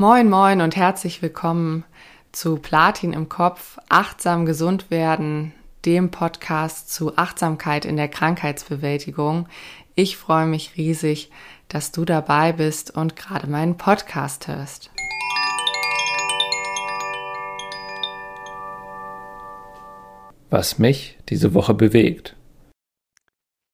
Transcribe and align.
Moin, 0.00 0.30
moin 0.30 0.62
und 0.62 0.76
herzlich 0.76 1.20
willkommen 1.20 1.84
zu 2.32 2.56
Platin 2.56 3.12
im 3.12 3.28
Kopf, 3.28 3.78
achtsam 3.90 4.46
gesund 4.46 4.90
werden, 4.90 5.52
dem 5.84 6.10
Podcast 6.10 6.90
zu 6.90 7.18
Achtsamkeit 7.18 7.84
in 7.84 7.98
der 7.98 8.08
Krankheitsbewältigung. 8.08 9.46
Ich 9.96 10.16
freue 10.16 10.46
mich 10.46 10.78
riesig, 10.78 11.30
dass 11.68 11.92
du 11.92 12.06
dabei 12.06 12.54
bist 12.54 12.96
und 12.96 13.14
gerade 13.14 13.46
meinen 13.46 13.76
Podcast 13.76 14.48
hörst. 14.48 14.90
Was 20.48 20.78
mich 20.78 21.18
diese 21.28 21.52
Woche 21.52 21.74
bewegt. 21.74 22.36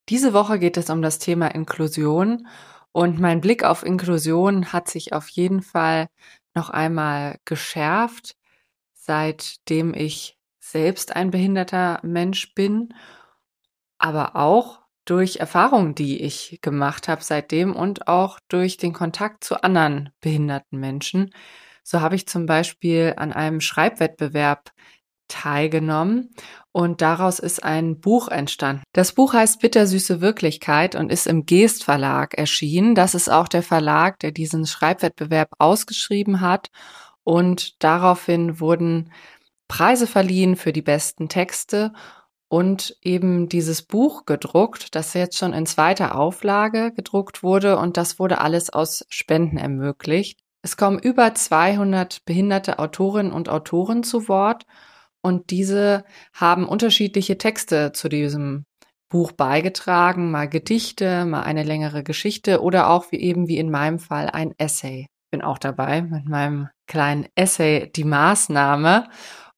Diese 0.09 0.33
Woche 0.33 0.59
geht 0.59 0.77
es 0.77 0.91
um 0.91 1.03
das 1.03 1.21
Thema 1.21 1.55
Inklusion 1.55 2.49
und 2.97 3.21
mein 3.21 3.43
Blick 3.43 3.63
auf 3.63 3.83
Inklusion 3.85 4.73
hat 4.73 4.89
sich 4.89 5.13
auf 5.13 5.29
jeden 5.29 5.61
Fall 5.61 6.09
noch 6.55 6.71
einmal 6.71 7.37
geschärft, 7.45 8.37
seitdem 8.95 9.93
ich 9.93 10.39
selbst 10.61 11.15
ein 11.15 11.31
behinderter 11.31 12.01
Mensch 12.03 12.55
bin, 12.55 12.95
aber 13.99 14.35
auch 14.35 14.81
durch 15.05 15.37
Erfahrungen, 15.37 15.95
die 15.95 16.23
ich 16.23 16.59
gemacht 16.63 17.07
habe 17.07 17.23
seitdem 17.23 17.77
und 17.77 18.09
auch 18.09 18.41
durch 18.49 18.79
den 18.79 18.95
Kontakt 18.95 19.45
zu 19.45 19.63
anderen 19.63 20.09
behinderten 20.23 20.81
Menschen. 20.81 21.31
So 21.85 22.01
habe 22.01 22.17
ich 22.17 22.27
zum 22.27 22.47
Beispiel 22.47 23.13
an 23.19 23.31
einem 23.33 23.61
Schreibwettbewerb 23.61 24.71
teilgenommen 25.29 26.35
und 26.73 27.01
daraus 27.01 27.39
ist 27.39 27.65
ein 27.65 28.01
Buch 28.01 28.29
entstanden. 28.29 28.83
Das 28.93 29.13
Buch 29.13 29.33
heißt 29.33 29.61
Bittersüße 29.61 30.21
Wirklichkeit 30.21 30.95
und 30.95 31.11
ist 31.11 31.27
im 31.27 31.47
Geest 31.47 31.85
Verlag 31.85 32.35
erschienen. 32.37 32.95
Das 32.95 33.15
ist 33.15 33.29
auch 33.29 33.49
der 33.49 33.63
Verlag, 33.63 34.19
der 34.21 34.33
diesen 34.33 34.67
Schreibwettbewerb 34.67 35.51
ausgeschrieben 35.59 36.41
hat 36.41 36.69
und 37.25 37.83
daraufhin 37.83 38.61
wurden 38.61 39.11
Preise 39.69 40.07
verliehen 40.07 40.57
für 40.57 40.73
die 40.73 40.83
besten 40.83 41.29
Texte 41.29 41.93
und 42.49 42.97
eben 43.03 43.49
dieses 43.49 43.83
Buch 43.83 44.25
gedruckt, 44.25 44.95
das 44.95 45.15
jetzt 45.15 45.37
schon 45.37 45.53
in 45.53 45.67
zweiter 45.67 46.15
Auflage 46.15 46.93
gedruckt 46.93 47.43
wurde 47.43 47.79
und 47.79 47.97
das 47.97 48.19
wurde 48.19 48.41
alles 48.41 48.71
aus 48.71 49.05
Spenden 49.09 49.59
ermöglicht. 49.59 50.39
Es 50.63 50.77
kommen 50.77 50.99
über 50.99 51.35
200 51.35 52.25
behinderte 52.25 52.79
Autorinnen 52.79 53.33
und 53.33 53.49
Autoren 53.49 54.03
zu 54.03 54.29
Wort 54.29 54.67
und 55.27 55.51
diese 55.51 56.05
haben 56.33 56.69
unterschiedliche 56.69 57.37
Texte 57.37 57.91
zu 57.91 58.09
diesem 58.09 58.65
Buch 59.09 59.33
beigetragen, 59.33 60.31
mal 60.31 60.49
Gedichte, 60.49 61.25
mal 61.25 61.43
eine 61.43 61.65
längere 61.65 62.05
Geschichte 62.05 62.63
oder 62.63 62.89
auch 62.91 63.11
wie 63.11 63.17
eben 63.17 63.49
wie 63.49 63.59
in 63.59 63.69
meinem 63.69 63.99
Fall 63.99 64.31
ein 64.31 64.55
Essay. 64.57 65.09
Bin 65.33 65.43
auch 65.43 65.59
dabei 65.59 66.03
mit 66.03 66.29
meinem 66.29 66.69
kleinen 66.87 67.27
Essay 67.35 67.91
Die 67.97 68.05
Maßnahme. 68.05 69.09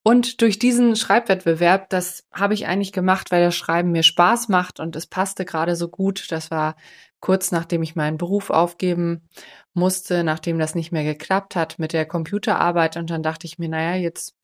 Und 0.02 0.41
durch 0.41 0.58
diesen 0.58 0.97
Schreibwettbewerb, 0.97 1.91
das 1.91 2.25
habe 2.32 2.55
ich 2.55 2.66
eigentlich 2.66 2.92
gemacht, 2.92 3.30
weil 3.30 3.44
das 3.44 3.55
Schreiben 3.55 3.92
mir 3.92 4.05
Spaß 4.05 4.48
macht 4.48 4.80
und 4.80 4.97
es 4.97 5.06
passte 5.06 5.44
gerade 5.44 5.77
so 5.77 5.88
gut. 5.88 6.32
Das 6.32 6.50
war 6.50 6.77
kurz 7.20 7.53
nachdem 7.53 7.82
ich 7.82 7.94
meinen 7.94 8.16
Beruf 8.16 8.48
aufgeben 8.48 9.28
musste, 9.75 10.25
nachdem 10.25 10.58
das 10.58 10.75
nicht 10.75 10.92
mehr 10.92 11.05
geklappt 11.05 11.56
hat 11.56 11.78
mit 11.78 11.92
der 11.92 12.06
Computerarbeit. 12.06 12.97
Und 12.97 13.10
dann 13.10 13.22
dachte 13.22 13.47
ich 13.47 13.58
mir, 13.58 13.69
naja, 13.69 13.97
jetzt 13.97 14.34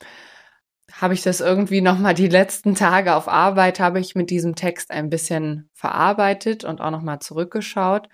habe 0.92 1.14
ich 1.14 1.22
das 1.22 1.40
irgendwie 1.40 1.80
nochmal 1.80 2.14
die 2.14 2.28
letzten 2.28 2.74
Tage 2.74 3.14
auf 3.14 3.28
Arbeit, 3.28 3.80
habe 3.80 4.00
ich 4.00 4.14
mit 4.14 4.30
diesem 4.30 4.54
Text 4.54 4.91
ein 4.91 5.10
bisschen 5.10 5.68
verarbeitet 5.74 6.64
und 6.64 6.80
auch 6.80 6.91
nochmal 6.91 7.20
zurückgeschaut. 7.20 8.08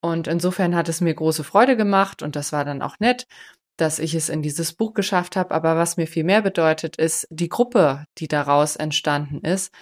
Und 0.00 0.26
insofern 0.26 0.74
hat 0.74 0.88
es 0.88 1.00
mir 1.00 1.14
große 1.14 1.44
Freude 1.44 1.76
gemacht 1.76 2.22
und 2.22 2.36
das 2.36 2.52
war 2.52 2.64
dann 2.64 2.82
auch 2.82 2.98
nett, 3.00 3.26
dass 3.76 3.98
ich 3.98 4.14
es 4.14 4.28
in 4.28 4.42
dieses 4.42 4.72
Buch 4.72 4.94
geschafft 4.94 5.36
habe. 5.36 5.54
Aber 5.54 5.76
was 5.76 5.96
mir 5.96 6.06
viel 6.06 6.24
mehr 6.24 6.42
bedeutet, 6.42 6.96
ist 6.96 7.26
die 7.30 7.48
Gruppe, 7.48 8.04
die 8.18 8.28
daraus 8.28 8.76
entstanden 8.76 9.40
ist. 9.40 9.72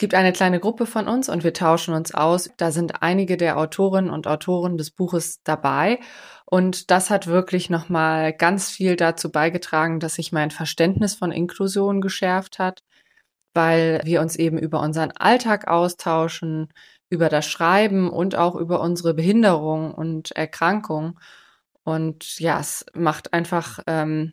Es 0.00 0.02
gibt 0.02 0.14
eine 0.14 0.32
kleine 0.32 0.60
Gruppe 0.60 0.86
von 0.86 1.08
uns 1.08 1.28
und 1.28 1.44
wir 1.44 1.52
tauschen 1.52 1.92
uns 1.92 2.14
aus. 2.14 2.48
Da 2.56 2.72
sind 2.72 3.02
einige 3.02 3.36
der 3.36 3.58
Autorinnen 3.58 4.08
und 4.08 4.26
Autoren 4.26 4.78
des 4.78 4.90
Buches 4.90 5.42
dabei. 5.44 5.98
Und 6.46 6.90
das 6.90 7.10
hat 7.10 7.26
wirklich 7.26 7.68
nochmal 7.68 8.32
ganz 8.32 8.70
viel 8.70 8.96
dazu 8.96 9.30
beigetragen, 9.30 10.00
dass 10.00 10.14
sich 10.14 10.32
mein 10.32 10.50
Verständnis 10.50 11.16
von 11.16 11.32
Inklusion 11.32 12.00
geschärft 12.00 12.58
hat, 12.58 12.82
weil 13.52 14.00
wir 14.02 14.22
uns 14.22 14.36
eben 14.36 14.56
über 14.56 14.80
unseren 14.80 15.10
Alltag 15.10 15.68
austauschen, 15.68 16.72
über 17.10 17.28
das 17.28 17.44
Schreiben 17.44 18.08
und 18.08 18.36
auch 18.36 18.54
über 18.54 18.80
unsere 18.80 19.12
Behinderung 19.12 19.92
und 19.92 20.30
Erkrankung. 20.30 21.20
Und 21.84 22.40
ja, 22.40 22.58
es 22.58 22.86
macht 22.94 23.34
einfach 23.34 23.80
ähm, 23.86 24.32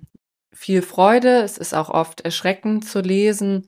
viel 0.54 0.82
Freude. 0.82 1.42
Es 1.42 1.58
ist 1.58 1.74
auch 1.74 1.90
oft 1.90 2.22
erschreckend 2.22 2.88
zu 2.88 3.02
lesen, 3.02 3.68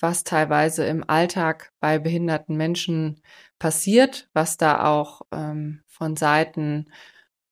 was 0.00 0.24
teilweise 0.24 0.84
im 0.86 1.08
Alltag 1.08 1.72
bei 1.80 1.98
behinderten 1.98 2.56
Menschen 2.56 3.22
passiert, 3.58 4.28
was 4.32 4.56
da 4.56 4.84
auch 4.84 5.22
ähm, 5.32 5.82
von 5.86 6.16
Seiten 6.16 6.90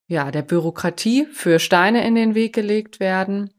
ja, 0.09 0.31
der 0.31 0.43
Bürokratie 0.43 1.27
für 1.27 1.59
Steine 1.59 2.07
in 2.07 2.15
den 2.15 2.35
Weg 2.35 2.55
gelegt 2.55 2.99
werden. 2.99 3.51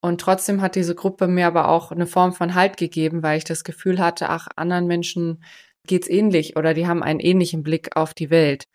Und 0.00 0.20
trotzdem 0.20 0.60
hat 0.60 0.74
diese 0.74 0.94
Gruppe 0.94 1.28
mir 1.28 1.46
aber 1.46 1.68
auch 1.68 1.92
eine 1.92 2.06
Form 2.06 2.32
von 2.32 2.54
Halt 2.54 2.76
gegeben, 2.76 3.22
weil 3.22 3.38
ich 3.38 3.44
das 3.44 3.64
Gefühl 3.64 3.98
hatte, 4.00 4.28
ach, 4.28 4.48
anderen 4.56 4.86
Menschen 4.86 5.42
geht's 5.86 6.08
ähnlich 6.08 6.56
oder 6.56 6.74
die 6.74 6.86
haben 6.86 7.02
einen 7.02 7.20
ähnlichen 7.20 7.62
Blick 7.62 7.96
auf 7.96 8.12
die 8.12 8.30
Welt. 8.30 8.66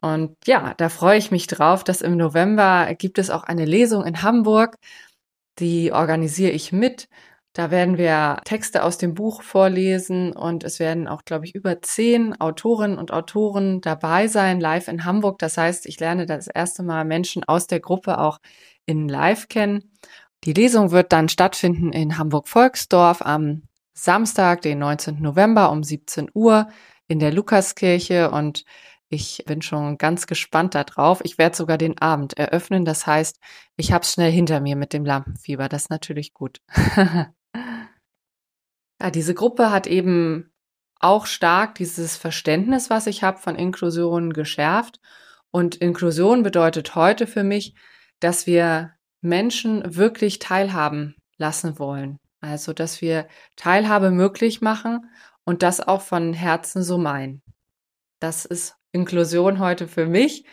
Und 0.00 0.36
ja, 0.46 0.74
da 0.74 0.88
freue 0.88 1.18
ich 1.18 1.30
mich 1.30 1.46
drauf, 1.46 1.82
dass 1.84 2.00
im 2.00 2.16
November 2.16 2.94
gibt 2.94 3.18
es 3.18 3.30
auch 3.30 3.42
eine 3.44 3.64
Lesung 3.64 4.04
in 4.04 4.22
Hamburg. 4.22 4.76
Die 5.58 5.92
organisiere 5.92 6.52
ich 6.52 6.72
mit 6.72 7.08
da 7.56 7.70
werden 7.70 7.96
wir 7.96 8.42
Texte 8.44 8.84
aus 8.84 8.98
dem 8.98 9.14
Buch 9.14 9.40
vorlesen 9.40 10.32
und 10.32 10.62
es 10.62 10.78
werden 10.78 11.08
auch, 11.08 11.24
glaube 11.24 11.46
ich, 11.46 11.54
über 11.54 11.80
zehn 11.80 12.38
Autorinnen 12.38 12.98
und 12.98 13.12
Autoren 13.12 13.80
dabei 13.80 14.28
sein, 14.28 14.60
live 14.60 14.88
in 14.88 15.06
Hamburg. 15.06 15.38
Das 15.38 15.56
heißt, 15.56 15.86
ich 15.86 15.98
lerne 15.98 16.26
das 16.26 16.48
erste 16.48 16.82
Mal 16.82 17.06
Menschen 17.06 17.44
aus 17.44 17.66
der 17.66 17.80
Gruppe 17.80 18.18
auch 18.18 18.40
in 18.84 19.08
Live 19.08 19.48
kennen. 19.48 19.90
Die 20.44 20.52
Lesung 20.52 20.90
wird 20.90 21.14
dann 21.14 21.30
stattfinden 21.30 21.94
in 21.94 22.18
Hamburg-Volksdorf 22.18 23.22
am 23.22 23.62
Samstag, 23.94 24.60
den 24.60 24.80
19. 24.80 25.22
November 25.22 25.70
um 25.70 25.82
17 25.82 26.28
Uhr 26.34 26.68
in 27.08 27.20
der 27.20 27.32
Lukaskirche 27.32 28.30
und 28.32 28.66
ich 29.08 29.44
bin 29.46 29.62
schon 29.62 29.96
ganz 29.96 30.26
gespannt 30.26 30.74
darauf. 30.74 31.20
Ich 31.24 31.38
werde 31.38 31.56
sogar 31.56 31.78
den 31.78 31.96
Abend 31.98 32.36
eröffnen. 32.36 32.84
Das 32.84 33.06
heißt, 33.06 33.38
ich 33.76 33.92
habe 33.92 34.02
es 34.02 34.12
schnell 34.12 34.32
hinter 34.32 34.60
mir 34.60 34.76
mit 34.76 34.92
dem 34.92 35.06
Lampenfieber. 35.06 35.68
Das 35.68 35.84
ist 35.84 35.90
natürlich 35.90 36.34
gut. 36.34 36.60
Ja, 39.00 39.10
diese 39.10 39.34
Gruppe 39.34 39.70
hat 39.70 39.86
eben 39.86 40.50
auch 40.98 41.26
stark 41.26 41.74
dieses 41.74 42.16
Verständnis, 42.16 42.90
was 42.90 43.06
ich 43.06 43.22
habe 43.22 43.38
von 43.38 43.56
Inklusion 43.56 44.32
geschärft. 44.32 45.00
Und 45.50 45.76
Inklusion 45.76 46.42
bedeutet 46.42 46.94
heute 46.94 47.26
für 47.26 47.44
mich, 47.44 47.74
dass 48.20 48.46
wir 48.46 48.92
Menschen 49.20 49.96
wirklich 49.96 50.38
teilhaben 50.38 51.16
lassen 51.36 51.78
wollen. 51.78 52.18
Also, 52.40 52.72
dass 52.72 53.00
wir 53.00 53.28
Teilhabe 53.56 54.10
möglich 54.10 54.60
machen 54.60 55.10
und 55.44 55.62
das 55.62 55.80
auch 55.80 56.02
von 56.02 56.32
Herzen 56.32 56.82
so 56.82 56.98
meinen. 56.98 57.42
Das 58.20 58.44
ist 58.44 58.76
Inklusion 58.92 59.58
heute 59.58 59.88
für 59.88 60.06
mich. 60.06 60.46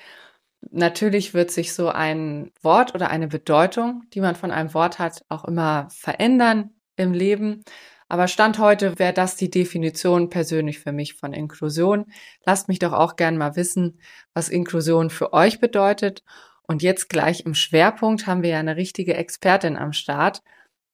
Natürlich 0.72 1.34
wird 1.34 1.52
sich 1.52 1.74
so 1.74 1.90
ein 1.90 2.52
Wort 2.62 2.96
oder 2.96 3.10
eine 3.10 3.28
Bedeutung, 3.28 4.04
die 4.14 4.22
man 4.22 4.36
von 4.36 4.52
einem 4.52 4.74
Wort 4.74 5.00
hat, 5.00 5.24
auch 5.30 5.46
immer 5.46 5.88
verändern 5.92 6.72
im 6.96 7.14
Leben. 7.14 7.64
Aber 8.14 8.28
Stand 8.28 8.60
heute 8.60 9.00
wäre 9.00 9.12
das 9.12 9.38
die 9.38 9.50
Definition 9.50 10.30
persönlich 10.30 10.78
für 10.78 10.92
mich 10.92 11.16
von 11.16 11.34
Inklusion. 11.34 12.06
Lasst 12.46 12.68
mich 12.68 12.78
doch 12.78 12.94
auch 12.94 13.16
gern 13.16 13.40
mal 13.40 13.56
wissen, 13.56 14.00
was 14.36 14.50
Inklusion 14.50 15.10
für 15.10 15.34
euch 15.34 15.60
bedeutet. 15.60 16.24
Und 16.62 16.84
jetzt 16.84 17.10
gleich 17.10 17.44
im 17.48 17.56
Schwerpunkt 17.56 18.28
haben 18.28 18.44
wir 18.44 18.52
ja 18.52 18.60
eine 18.60 18.76
richtige 18.76 19.16
Expertin 19.16 19.78
am 19.78 19.94
Start 19.94 20.44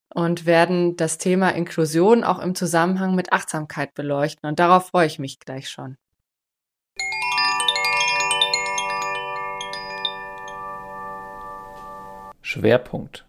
und 0.08 0.46
werden 0.46 0.96
das 0.96 1.18
Thema 1.18 1.50
Inklusion 1.50 2.24
auch 2.24 2.38
im 2.38 2.54
Zusammenhang 2.54 3.14
mit 3.14 3.34
Achtsamkeit 3.34 3.92
beleuchten. 3.92 4.48
Und 4.48 4.58
darauf 4.58 4.86
freue 4.86 5.06
ich 5.06 5.18
mich 5.18 5.40
gleich 5.40 5.68
schon. 5.68 5.98
Schwerpunkt 12.40 13.26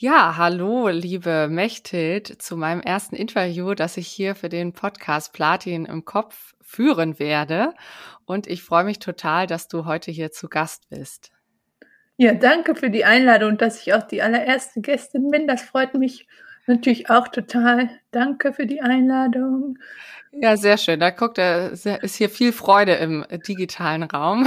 ja, 0.00 0.36
hallo, 0.36 0.86
liebe 0.86 1.48
Mechthild, 1.50 2.40
zu 2.40 2.56
meinem 2.56 2.80
ersten 2.80 3.16
Interview, 3.16 3.74
das 3.74 3.96
ich 3.96 4.06
hier 4.06 4.36
für 4.36 4.48
den 4.48 4.72
Podcast 4.72 5.32
Platin 5.32 5.86
im 5.86 6.04
Kopf 6.04 6.54
führen 6.62 7.18
werde. 7.18 7.74
Und 8.24 8.46
ich 8.46 8.62
freue 8.62 8.84
mich 8.84 9.00
total, 9.00 9.48
dass 9.48 9.66
du 9.66 9.86
heute 9.86 10.12
hier 10.12 10.30
zu 10.30 10.48
Gast 10.48 10.88
bist. 10.88 11.32
Ja, 12.16 12.32
danke 12.32 12.76
für 12.76 12.90
die 12.90 13.04
Einladung, 13.04 13.58
dass 13.58 13.82
ich 13.82 13.92
auch 13.92 14.04
die 14.04 14.22
allererste 14.22 14.80
Gästin 14.80 15.32
bin. 15.32 15.48
Das 15.48 15.62
freut 15.62 15.94
mich 15.94 16.28
Natürlich 16.68 17.08
auch 17.08 17.28
total. 17.28 17.88
Danke 18.10 18.52
für 18.52 18.66
die 18.66 18.82
Einladung. 18.82 19.78
Ja, 20.32 20.58
sehr 20.58 20.76
schön. 20.76 21.00
Da 21.00 21.08
guckt 21.08 21.38
er, 21.38 21.70
ist 21.70 22.16
hier 22.16 22.28
viel 22.28 22.52
Freude 22.52 22.92
im 22.92 23.24
digitalen 23.46 24.02
Raum, 24.02 24.46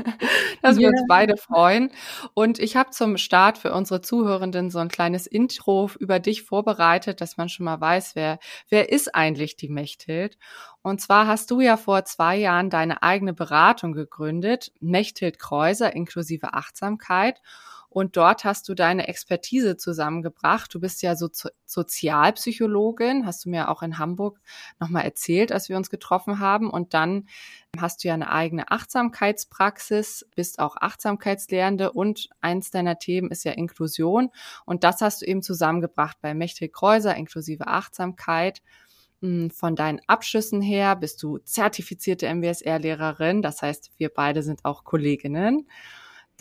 dass 0.62 0.76
wir 0.76 0.88
uns 0.88 1.02
beide 1.08 1.38
freuen. 1.38 1.90
Und 2.34 2.58
ich 2.58 2.76
habe 2.76 2.90
zum 2.90 3.16
Start 3.16 3.56
für 3.56 3.72
unsere 3.72 4.02
Zuhörenden 4.02 4.70
so 4.70 4.80
ein 4.80 4.88
kleines 4.88 5.26
Intro 5.26 5.90
über 5.98 6.20
dich 6.20 6.42
vorbereitet, 6.42 7.22
dass 7.22 7.38
man 7.38 7.48
schon 7.48 7.64
mal 7.64 7.80
weiß, 7.80 8.16
wer, 8.16 8.38
wer 8.68 8.92
ist 8.92 9.14
eigentlich 9.14 9.56
die 9.56 9.70
Mechthild. 9.70 10.36
Und 10.82 11.00
zwar 11.00 11.26
hast 11.26 11.50
du 11.50 11.60
ja 11.60 11.78
vor 11.78 12.04
zwei 12.04 12.36
Jahren 12.36 12.68
deine 12.68 13.02
eigene 13.02 13.32
Beratung 13.32 13.94
gegründet, 13.94 14.72
Mechthild 14.80 15.38
Kreuser 15.38 15.96
inklusive 15.96 16.52
Achtsamkeit. 16.52 17.40
Und 17.92 18.16
dort 18.16 18.44
hast 18.44 18.68
du 18.68 18.74
deine 18.74 19.08
Expertise 19.08 19.76
zusammengebracht. 19.76 20.72
Du 20.74 20.80
bist 20.80 21.02
ja 21.02 21.14
so 21.14 21.28
Sozialpsychologin, 21.66 23.26
hast 23.26 23.44
du 23.44 23.50
mir 23.50 23.68
auch 23.68 23.82
in 23.82 23.98
Hamburg 23.98 24.40
nochmal 24.80 25.04
erzählt, 25.04 25.52
als 25.52 25.68
wir 25.68 25.76
uns 25.76 25.90
getroffen 25.90 26.38
haben. 26.38 26.70
Und 26.70 26.94
dann 26.94 27.28
hast 27.78 28.02
du 28.02 28.08
ja 28.08 28.14
eine 28.14 28.30
eigene 28.30 28.70
Achtsamkeitspraxis, 28.70 30.26
bist 30.34 30.58
auch 30.58 30.76
Achtsamkeitslehrende 30.76 31.92
und 31.92 32.28
eins 32.40 32.70
deiner 32.70 32.98
Themen 32.98 33.30
ist 33.30 33.44
ja 33.44 33.52
Inklusion. 33.52 34.30
Und 34.64 34.84
das 34.84 35.00
hast 35.00 35.22
du 35.22 35.26
eben 35.26 35.42
zusammengebracht 35.42 36.16
bei 36.20 36.34
Mechthild 36.34 36.72
Kreuser, 36.72 37.14
inklusive 37.14 37.66
Achtsamkeit. 37.66 38.62
Hm, 39.22 39.50
von 39.50 39.76
deinen 39.76 40.00
Abschlüssen 40.08 40.60
her 40.60 40.96
bist 40.96 41.22
du 41.22 41.38
zertifizierte 41.38 42.26
MBSR-Lehrerin. 42.26 43.40
Das 43.40 43.62
heißt, 43.62 43.92
wir 43.96 44.08
beide 44.08 44.42
sind 44.42 44.64
auch 44.64 44.84
Kolleginnen. 44.84 45.68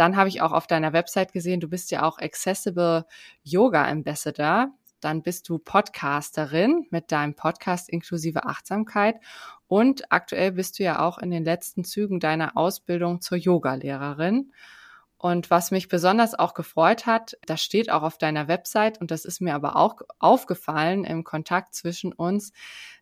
Dann 0.02 0.18
habe 0.18 0.30
ich 0.30 0.42
auch 0.42 0.52
auf 0.52 0.66
deiner 0.66 0.94
Website 0.94 1.32
gesehen, 1.32 1.60
du 1.60 1.68
bist 1.68 1.92
ja 1.92 2.02
auch 2.02 2.18
Accessible 2.18 3.06
Yoga 3.44 3.86
Ambassador. 3.86 4.72
Dann 5.00 5.22
bist 5.22 5.48
du 5.48 5.60
Podcasterin 5.60 6.88
mit 6.90 7.12
deinem 7.12 7.36
Podcast 7.36 7.88
inklusive 7.88 8.46
Achtsamkeit. 8.48 9.18
Und 9.68 10.12
aktuell 10.12 10.54
bist 10.54 10.80
du 10.80 10.84
ja 10.84 11.06
auch 11.06 11.20
in 11.20 11.30
den 11.30 11.44
letzten 11.44 11.84
Zügen 11.84 12.20
deiner 12.20 12.58
Ausbildung 12.58 13.22
zur 13.22 13.38
Yogalehrerin. 13.38 14.52
Und 15.20 15.52
was 15.52 15.70
mich 15.70 15.88
besonders 15.88 16.34
auch 16.34 16.56
gefreut 16.56 17.06
hat, 17.06 17.38
das 17.46 17.62
steht 17.62 17.92
auch 17.92 18.02
auf 18.02 18.18
deiner 18.18 18.48
Website 18.48 19.00
und 19.00 19.12
das 19.12 19.24
ist 19.24 19.40
mir 19.40 19.54
aber 19.54 19.76
auch 19.76 20.02
aufgefallen 20.18 21.04
im 21.04 21.24
Kontakt 21.24 21.76
zwischen 21.76 22.12
uns, 22.12 22.54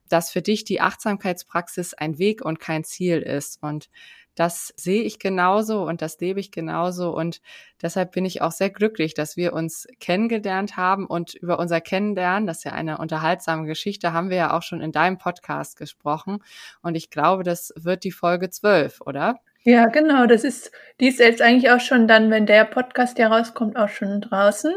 dass 0.10 0.32
für 0.32 0.42
dich 0.42 0.66
die 0.66 0.82
Achtsamkeitspraxis 0.82 1.94
ein 1.94 2.18
Weg 2.18 2.44
und 2.44 2.60
kein 2.60 2.84
Ziel 2.84 3.20
ist. 3.22 3.64
Und 3.64 3.90
das 4.40 4.74
sehe 4.78 5.04
ich 5.04 5.20
genauso 5.20 5.86
und 5.86 6.02
das 6.02 6.18
lebe 6.22 6.40
ich 6.40 6.50
genauso. 6.50 7.14
Und 7.14 7.42
deshalb 7.82 8.14
bin 8.14 8.24
ich 8.24 8.42
auch 8.42 8.54
sehr 8.54 8.70
glücklich, 8.70 9.14
dass 9.14 9.36
wir 9.36 9.52
uns 9.52 9.86
kennengelernt 10.00 10.78
haben 10.78 11.06
und 11.08 11.34
über 11.34 11.60
unser 11.60 11.82
Kennenlernen, 11.82 12.48
das 12.48 12.60
ist 12.60 12.64
ja 12.64 12.72
eine 12.72 13.00
unterhaltsame 13.00 13.68
Geschichte, 13.68 14.14
haben 14.14 14.30
wir 14.30 14.38
ja 14.38 14.58
auch 14.58 14.62
schon 14.62 14.80
in 14.80 14.94
deinem 14.94 15.18
Podcast 15.18 15.78
gesprochen. 15.78 16.42
Und 16.82 16.96
ich 16.96 17.10
glaube, 17.10 17.44
das 17.44 17.74
wird 17.76 18.06
die 18.06 18.14
Folge 18.14 18.50
zwölf, 18.50 19.02
oder? 19.02 19.42
Ja, 19.64 19.88
genau. 19.88 20.26
Das 20.26 20.46
ist, 20.46 20.72
die 21.02 21.10
ist 21.10 21.20
jetzt 21.20 21.42
eigentlich 21.42 21.70
auch 21.70 21.82
schon 21.82 22.08
dann, 22.08 22.32
wenn 22.32 22.46
der 22.46 22.64
Podcast 22.64 23.20
ja 23.20 23.28
rauskommt, 23.28 23.76
auch 23.76 23.90
schon 23.90 24.22
draußen. 24.22 24.74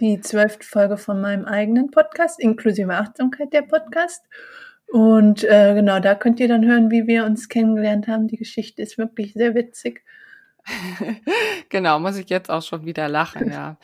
Die 0.00 0.18
zwölfte 0.22 0.66
Folge 0.66 0.96
von 0.96 1.20
meinem 1.20 1.44
eigenen 1.44 1.90
Podcast, 1.90 2.40
inklusive 2.40 2.94
Achtsamkeit 2.94 3.52
der 3.52 3.62
Podcast. 3.62 4.24
Und 4.88 5.44
äh, 5.44 5.74
genau, 5.74 5.98
da 6.00 6.14
könnt 6.14 6.40
ihr 6.40 6.48
dann 6.48 6.64
hören, 6.64 6.90
wie 6.90 7.06
wir 7.06 7.24
uns 7.24 7.48
kennengelernt 7.48 8.06
haben. 8.06 8.28
Die 8.28 8.36
Geschichte 8.36 8.82
ist 8.82 8.98
wirklich 8.98 9.32
sehr 9.32 9.54
witzig. 9.54 10.04
genau, 11.68 11.98
muss 11.98 12.16
ich 12.16 12.30
jetzt 12.30 12.50
auch 12.50 12.62
schon 12.62 12.86
wieder 12.86 13.08
lachen, 13.08 13.50
ja. 13.50 13.76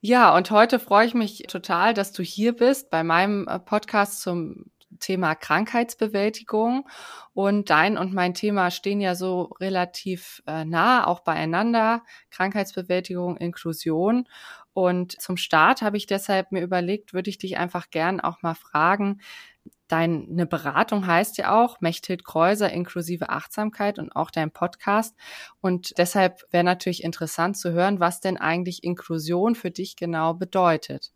Ja, 0.00 0.36
und 0.36 0.50
heute 0.50 0.78
freue 0.78 1.06
ich 1.06 1.14
mich 1.14 1.44
total, 1.48 1.94
dass 1.94 2.12
du 2.12 2.22
hier 2.22 2.54
bist 2.54 2.90
bei 2.90 3.02
meinem 3.02 3.48
äh, 3.48 3.58
Podcast 3.58 4.20
zum 4.20 4.66
Thema 5.00 5.34
Krankheitsbewältigung. 5.34 6.88
Und 7.34 7.70
dein 7.70 7.98
und 7.98 8.12
mein 8.14 8.34
Thema 8.34 8.70
stehen 8.70 9.00
ja 9.00 9.14
so 9.14 9.54
relativ 9.60 10.42
äh, 10.46 10.64
nah 10.64 11.06
auch 11.06 11.20
beieinander. 11.20 12.02
Krankheitsbewältigung, 12.30 13.36
Inklusion. 13.36 14.28
Und 14.72 15.20
zum 15.20 15.36
Start 15.36 15.82
habe 15.82 15.96
ich 15.96 16.06
deshalb 16.06 16.52
mir 16.52 16.62
überlegt, 16.62 17.12
würde 17.12 17.30
ich 17.30 17.38
dich 17.38 17.58
einfach 17.58 17.90
gern 17.90 18.20
auch 18.20 18.42
mal 18.42 18.54
fragen, 18.54 19.20
Deine 19.88 20.46
Beratung 20.46 21.06
heißt 21.06 21.38
ja 21.38 21.62
auch 21.62 21.80
Mechthild 21.80 22.24
Kreuser 22.24 22.70
inklusive 22.70 23.30
Achtsamkeit 23.30 23.98
und 23.98 24.14
auch 24.14 24.30
dein 24.30 24.50
Podcast. 24.50 25.16
Und 25.60 25.96
deshalb 25.98 26.42
wäre 26.50 26.64
natürlich 26.64 27.02
interessant 27.02 27.56
zu 27.56 27.72
hören, 27.72 28.00
was 28.00 28.20
denn 28.20 28.36
eigentlich 28.36 28.84
Inklusion 28.84 29.54
für 29.54 29.70
dich 29.70 29.96
genau 29.96 30.34
bedeutet. 30.34 31.12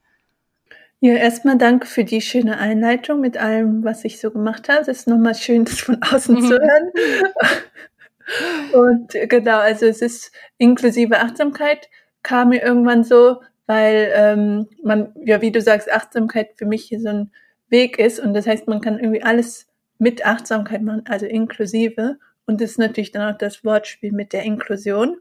Ja, 1.01 1.15
erstmal 1.15 1.59
danke 1.59 1.87
für 1.87 2.05
die 2.05 2.21
schöne 2.21 2.59
Einleitung 2.59 3.21
mit 3.21 3.37
allem, 3.37 3.83
was 3.83 4.05
ich 4.05 4.21
so 4.21 4.31
gemacht 4.31 4.69
habe. 4.69 4.83
Es 4.83 4.89
ist 4.89 5.09
nochmal 5.09 5.35
schön, 5.35 5.65
das 5.67 5.81
von 5.81 6.01
außen 6.03 6.41
zu 6.41 6.51
hören. 6.59 6.93
und 8.73 9.13
genau, 9.29 9.59
also 9.59 9.87
es 9.87 10.01
ist 10.01 10.33
inklusive 10.59 11.19
Achtsamkeit 11.19 11.89
kam 12.23 12.51
mir 12.51 12.63
irgendwann 12.63 13.05
so, 13.05 13.41
weil 13.67 14.13
ähm, 14.15 14.69
man, 14.83 15.13
ja, 15.25 15.41
wie 15.41 15.53
du 15.53 15.61
sagst, 15.61 15.91
Achtsamkeit 15.91 16.51
für 16.57 16.67
mich 16.67 16.85
hier 16.85 17.01
so 17.01 17.09
ein 17.09 17.31
Weg 17.73 17.99
ist. 17.99 18.21
Und 18.21 18.35
das 18.35 18.47
heißt, 18.47 18.69
man 18.69 18.81
kann 18.81 19.01
irgendwie 19.01 19.25
alles 19.25 19.67
mit 19.99 20.25
Achtsamkeit 20.25 20.83
machen, 20.83 21.03
also 21.09 21.27
inklusive. 21.27 22.19
Und 22.47 22.61
das 22.61 22.73
ist 22.73 22.79
natürlich 22.79 23.11
dann 23.11 23.35
auch 23.35 23.39
das 23.39 23.65
Wortspiel 23.65 24.13
mit 24.13 24.33
der 24.33 24.45
Inklusion. 24.45 25.17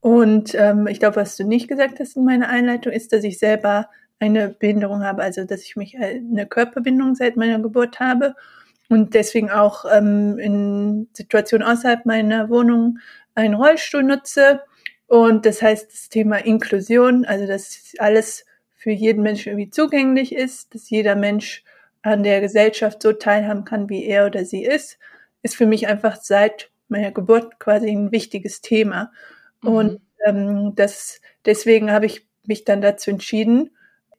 Und 0.00 0.54
ähm, 0.54 0.86
ich 0.86 1.00
glaube, 1.00 1.16
was 1.16 1.36
du 1.36 1.44
nicht 1.44 1.68
gesagt 1.68 1.98
hast 2.00 2.16
in 2.16 2.24
meiner 2.24 2.48
Einleitung, 2.48 2.92
ist, 2.92 3.12
dass 3.12 3.24
ich 3.24 3.38
selber 3.38 3.88
eine 4.18 4.48
Behinderung 4.48 5.02
habe, 5.02 5.22
also 5.22 5.44
dass 5.44 5.62
ich 5.62 5.76
mich 5.76 5.96
eine 5.98 6.46
Körperbindung 6.46 7.14
seit 7.14 7.36
meiner 7.36 7.58
Geburt 7.58 8.00
habe 8.00 8.34
und 8.88 9.14
deswegen 9.14 9.50
auch 9.50 9.84
ähm, 9.92 10.38
in 10.38 11.08
Situationen 11.12 11.66
außerhalb 11.66 12.06
meiner 12.06 12.48
Wohnung 12.48 12.98
einen 13.34 13.54
Rollstuhl 13.54 14.02
nutze. 14.02 14.62
Und 15.06 15.44
das 15.44 15.60
heißt, 15.60 15.92
das 15.92 16.08
Thema 16.08 16.38
Inklusion, 16.38 17.24
also 17.24 17.46
dass 17.46 17.94
alles 17.98 18.44
für 18.74 18.90
jeden 18.90 19.22
Menschen 19.22 19.50
irgendwie 19.50 19.70
zugänglich 19.70 20.34
ist, 20.34 20.74
dass 20.74 20.88
jeder 20.88 21.16
Mensch 21.16 21.64
an 22.06 22.22
der 22.22 22.40
Gesellschaft 22.40 23.02
so 23.02 23.12
teilhaben 23.12 23.64
kann, 23.64 23.88
wie 23.88 24.04
er 24.04 24.26
oder 24.26 24.44
sie 24.44 24.64
ist, 24.64 24.96
ist 25.42 25.56
für 25.56 25.66
mich 25.66 25.88
einfach 25.88 26.16
seit 26.22 26.70
meiner 26.86 27.10
Geburt 27.10 27.58
quasi 27.58 27.90
ein 27.90 28.12
wichtiges 28.12 28.60
Thema. 28.60 29.10
Mhm. 29.62 29.68
Und 29.68 30.00
ähm, 30.24 30.72
das, 30.76 31.20
deswegen 31.44 31.90
habe 31.90 32.06
ich 32.06 32.24
mich 32.46 32.64
dann 32.64 32.80
dazu 32.80 33.10
entschieden, 33.10 33.70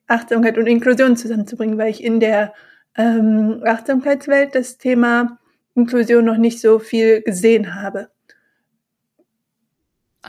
Achtsamkeit 0.08 0.58
und 0.58 0.68
Inklusion 0.68 1.16
zusammenzubringen, 1.16 1.78
weil 1.78 1.90
ich 1.90 2.04
in 2.04 2.20
der 2.20 2.54
ähm, 2.98 3.64
Achtsamkeitswelt 3.66 4.54
das 4.54 4.78
Thema 4.78 5.40
Inklusion 5.74 6.26
noch 6.26 6.38
nicht 6.38 6.60
so 6.60 6.80
viel 6.80 7.22
gesehen 7.22 7.76
habe. 7.76 8.10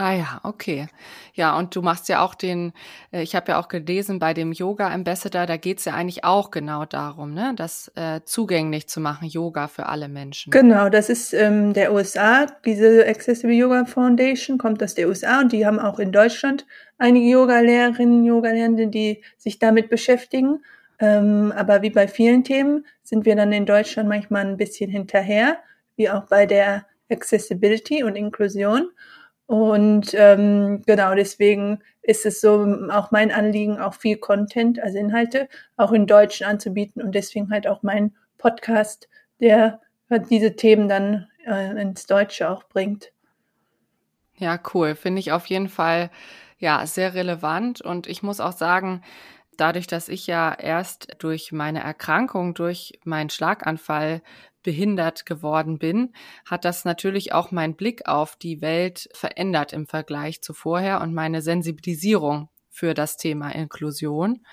Ah 0.00 0.12
ja, 0.12 0.40
okay. 0.44 0.86
Ja, 1.34 1.58
und 1.58 1.74
du 1.74 1.82
machst 1.82 2.08
ja 2.08 2.20
auch 2.20 2.36
den, 2.36 2.72
äh, 3.10 3.22
ich 3.22 3.34
habe 3.34 3.50
ja 3.50 3.58
auch 3.58 3.66
gelesen 3.66 4.20
bei 4.20 4.32
dem 4.32 4.52
Yoga 4.52 4.92
Ambassador, 4.92 5.44
da 5.44 5.56
geht's 5.56 5.86
ja 5.86 5.94
eigentlich 5.94 6.22
auch 6.22 6.52
genau 6.52 6.84
darum, 6.84 7.34
ne, 7.34 7.52
das 7.56 7.90
äh, 7.96 8.20
zugänglich 8.24 8.88
zu 8.88 9.00
machen, 9.00 9.26
Yoga 9.26 9.66
für 9.66 9.86
alle 9.86 10.08
Menschen. 10.08 10.52
Genau, 10.52 10.88
das 10.88 11.08
ist 11.08 11.34
ähm, 11.34 11.72
der 11.72 11.92
USA, 11.92 12.46
diese 12.64 13.04
Accessible 13.08 13.56
Yoga 13.56 13.86
Foundation 13.86 14.56
kommt 14.56 14.80
aus 14.84 14.94
der 14.94 15.08
USA 15.08 15.40
und 15.40 15.50
die 15.50 15.66
haben 15.66 15.80
auch 15.80 15.98
in 15.98 16.12
Deutschland 16.12 16.64
einige 16.98 17.28
Yoga-Lehrerinnen, 17.28 18.24
Yoga-Lehrende, 18.24 18.86
die 18.86 19.24
sich 19.36 19.58
damit 19.58 19.90
beschäftigen. 19.90 20.62
Ähm, 21.00 21.52
aber 21.56 21.82
wie 21.82 21.90
bei 21.90 22.06
vielen 22.06 22.44
Themen 22.44 22.86
sind 23.02 23.26
wir 23.26 23.34
dann 23.34 23.50
in 23.50 23.66
Deutschland 23.66 24.08
manchmal 24.08 24.46
ein 24.46 24.56
bisschen 24.58 24.92
hinterher, 24.92 25.58
wie 25.96 26.08
auch 26.08 26.26
bei 26.28 26.46
der 26.46 26.86
Accessibility 27.10 28.04
und 28.04 28.14
Inklusion. 28.14 28.90
Und 29.48 30.12
ähm, 30.12 30.82
genau 30.84 31.14
deswegen 31.14 31.80
ist 32.02 32.26
es 32.26 32.42
so 32.42 32.66
auch 32.90 33.10
mein 33.12 33.32
Anliegen, 33.32 33.80
auch 33.80 33.94
viel 33.94 34.18
Content, 34.18 34.78
also 34.78 34.98
Inhalte, 34.98 35.48
auch 35.78 35.92
in 35.92 36.06
Deutschen 36.06 36.46
anzubieten 36.46 37.00
und 37.00 37.14
deswegen 37.14 37.50
halt 37.50 37.66
auch 37.66 37.82
mein 37.82 38.14
Podcast, 38.36 39.08
der 39.40 39.80
diese 40.28 40.54
Themen 40.54 40.86
dann 40.86 41.28
äh, 41.46 41.80
ins 41.80 42.04
Deutsche 42.04 42.50
auch 42.50 42.64
bringt. 42.64 43.10
Ja, 44.36 44.60
cool. 44.74 44.94
Finde 44.94 45.20
ich 45.20 45.32
auf 45.32 45.46
jeden 45.46 45.70
Fall 45.70 46.10
ja 46.58 46.86
sehr 46.86 47.14
relevant 47.14 47.80
und 47.80 48.06
ich 48.06 48.22
muss 48.22 48.40
auch 48.40 48.52
sagen, 48.52 49.02
dadurch, 49.56 49.86
dass 49.86 50.10
ich 50.10 50.26
ja 50.26 50.52
erst 50.52 51.16
durch 51.20 51.52
meine 51.52 51.82
Erkrankung, 51.82 52.52
durch 52.52 53.00
meinen 53.04 53.30
Schlaganfall 53.30 54.20
behindert 54.68 55.24
geworden 55.24 55.78
bin, 55.78 56.12
hat 56.44 56.66
das 56.66 56.84
natürlich 56.84 57.32
auch 57.32 57.52
mein 57.52 57.74
Blick 57.74 58.06
auf 58.06 58.36
die 58.36 58.60
Welt 58.60 59.08
verändert 59.14 59.72
im 59.72 59.86
Vergleich 59.86 60.42
zu 60.42 60.52
vorher 60.52 61.00
und 61.00 61.14
meine 61.14 61.40
Sensibilisierung 61.40 62.50
für 62.68 62.92
das 62.92 63.16
Thema 63.16 63.48
Inklusion. 63.54 64.44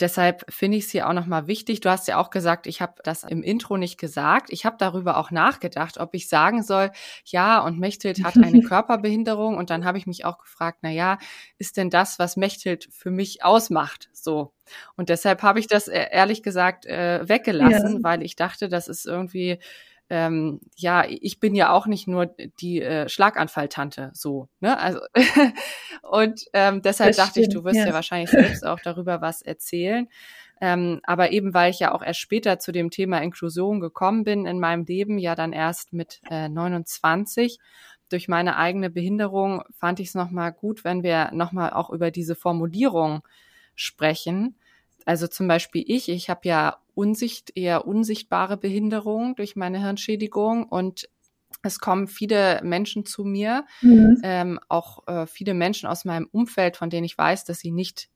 Deshalb 0.00 0.44
finde 0.52 0.78
ich 0.78 0.84
es 0.84 0.90
hier 0.90 1.08
auch 1.08 1.12
nochmal 1.12 1.46
wichtig. 1.46 1.80
Du 1.80 1.90
hast 1.90 2.08
ja 2.08 2.18
auch 2.18 2.30
gesagt, 2.30 2.66
ich 2.66 2.80
habe 2.80 2.94
das 3.04 3.22
im 3.22 3.42
Intro 3.42 3.76
nicht 3.76 3.98
gesagt. 3.98 4.50
Ich 4.50 4.64
habe 4.64 4.76
darüber 4.78 5.16
auch 5.18 5.30
nachgedacht, 5.30 5.98
ob 5.98 6.14
ich 6.14 6.28
sagen 6.28 6.62
soll, 6.62 6.90
ja, 7.24 7.60
und 7.60 7.78
Mechthild 7.78 8.24
hat 8.24 8.36
eine 8.36 8.60
Körperbehinderung. 8.62 9.56
Und 9.56 9.70
dann 9.70 9.84
habe 9.84 9.98
ich 9.98 10.06
mich 10.06 10.24
auch 10.24 10.38
gefragt, 10.38 10.78
na 10.82 10.90
ja, 10.90 11.18
ist 11.58 11.76
denn 11.76 11.90
das, 11.90 12.18
was 12.18 12.36
Mechthild 12.36 12.88
für 12.90 13.10
mich 13.10 13.44
ausmacht? 13.44 14.08
So. 14.12 14.52
Und 14.96 15.08
deshalb 15.10 15.42
habe 15.42 15.60
ich 15.60 15.66
das 15.66 15.88
äh, 15.88 16.06
ehrlich 16.10 16.42
gesagt 16.42 16.86
äh, 16.86 17.28
weggelassen, 17.28 17.96
ja. 17.96 18.02
weil 18.02 18.22
ich 18.22 18.36
dachte, 18.36 18.68
das 18.68 18.88
ist 18.88 19.06
irgendwie 19.06 19.58
ähm, 20.10 20.60
ja, 20.76 21.04
ich 21.08 21.40
bin 21.40 21.54
ja 21.54 21.72
auch 21.72 21.86
nicht 21.86 22.06
nur 22.06 22.26
die 22.60 22.82
äh, 22.82 23.08
Schlaganfalltante 23.08 24.10
so, 24.12 24.48
ne? 24.60 24.78
Also 24.78 25.00
und 26.02 26.44
ähm, 26.52 26.82
deshalb 26.82 27.10
das 27.10 27.16
dachte 27.16 27.40
stimmt, 27.40 27.48
ich, 27.48 27.54
du 27.54 27.64
wirst 27.64 27.76
ja. 27.76 27.86
ja 27.86 27.92
wahrscheinlich 27.94 28.30
selbst 28.30 28.66
auch 28.66 28.80
darüber 28.80 29.20
was 29.20 29.40
erzählen. 29.42 30.08
Ähm, 30.60 31.00
aber 31.02 31.32
eben 31.32 31.52
weil 31.52 31.70
ich 31.70 31.80
ja 31.80 31.92
auch 31.92 32.02
erst 32.02 32.20
später 32.20 32.58
zu 32.58 32.70
dem 32.70 32.90
Thema 32.90 33.20
Inklusion 33.22 33.80
gekommen 33.80 34.24
bin 34.24 34.46
in 34.46 34.60
meinem 34.60 34.84
Leben, 34.84 35.18
ja 35.18 35.34
dann 35.34 35.52
erst 35.52 35.92
mit 35.92 36.20
äh, 36.30 36.48
29 36.48 37.58
durch 38.08 38.28
meine 38.28 38.56
eigene 38.56 38.90
Behinderung, 38.90 39.62
fand 39.72 39.98
ich 39.98 40.08
es 40.08 40.14
nochmal 40.14 40.52
gut, 40.52 40.84
wenn 40.84 41.02
wir 41.02 41.30
nochmal 41.32 41.70
auch 41.70 41.90
über 41.90 42.10
diese 42.10 42.36
Formulierung 42.36 43.22
sprechen. 43.74 44.56
Also 45.04 45.26
zum 45.26 45.48
Beispiel 45.48 45.84
ich, 45.86 46.08
ich 46.08 46.30
habe 46.30 46.40
ja 46.44 46.76
Unsicht, 46.94 47.52
eher 47.56 47.86
unsichtbare 47.86 48.56
Behinderung 48.56 49.34
durch 49.36 49.56
meine 49.56 49.80
Hirnschädigung 49.80 50.64
und 50.64 51.08
es 51.62 51.78
kommen 51.78 52.08
viele 52.08 52.60
Menschen 52.62 53.06
zu 53.06 53.24
mir, 53.24 53.64
mhm. 53.80 54.20
ähm, 54.22 54.60
auch 54.68 55.06
äh, 55.06 55.26
viele 55.26 55.54
Menschen 55.54 55.88
aus 55.88 56.04
meinem 56.04 56.28
Umfeld, 56.30 56.76
von 56.76 56.90
denen 56.90 57.04
ich 57.04 57.16
weiß, 57.16 57.44
dass 57.44 57.60
sie 57.60 57.70
nicht 57.70 58.08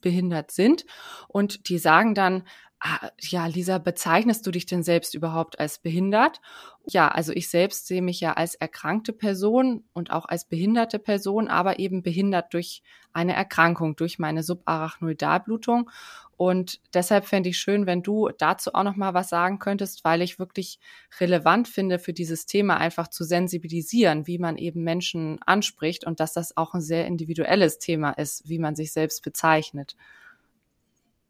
behindert 0.00 0.50
sind. 0.50 0.84
Und 1.28 1.68
die 1.68 1.78
sagen 1.78 2.14
dann, 2.14 2.44
ah, 2.80 3.10
ja, 3.20 3.46
Lisa, 3.46 3.78
bezeichnest 3.78 4.46
du 4.46 4.50
dich 4.50 4.66
denn 4.66 4.82
selbst 4.82 5.14
überhaupt 5.14 5.58
als 5.58 5.78
behindert? 5.78 6.40
Ja, 6.86 7.08
also 7.08 7.32
ich 7.32 7.48
selbst 7.48 7.86
sehe 7.86 8.02
mich 8.02 8.20
ja 8.20 8.34
als 8.34 8.54
erkrankte 8.54 9.12
Person 9.12 9.84
und 9.92 10.10
auch 10.10 10.26
als 10.26 10.44
behinderte 10.44 10.98
Person, 10.98 11.48
aber 11.48 11.78
eben 11.78 12.02
behindert 12.02 12.52
durch 12.54 12.82
eine 13.12 13.34
Erkrankung, 13.34 13.96
durch 13.96 14.18
meine 14.18 14.42
Subarachnoidalblutung. 14.42 15.90
Und 16.36 16.80
deshalb 16.92 17.24
fände 17.24 17.48
ich 17.48 17.58
schön, 17.58 17.86
wenn 17.86 18.02
du 18.02 18.28
dazu 18.38 18.74
auch 18.74 18.82
noch 18.82 18.96
mal 18.96 19.14
was 19.14 19.30
sagen 19.30 19.58
könntest, 19.58 20.04
weil 20.04 20.20
ich 20.20 20.38
wirklich 20.38 20.78
relevant 21.20 21.66
finde 21.66 21.98
für 21.98 22.12
dieses 22.12 22.46
Thema 22.46 22.76
einfach 22.76 23.08
zu 23.08 23.24
sensibilisieren, 23.24 24.26
wie 24.26 24.38
man 24.38 24.58
eben 24.58 24.82
Menschen 24.84 25.38
anspricht 25.46 26.06
und 26.06 26.20
dass 26.20 26.34
das 26.34 26.56
auch 26.56 26.74
ein 26.74 26.82
sehr 26.82 27.06
individuelles 27.06 27.78
Thema 27.78 28.10
ist, 28.10 28.48
wie 28.48 28.58
man 28.58 28.76
sich 28.76 28.92
selbst 28.92 29.22
bezeichnet. 29.22 29.96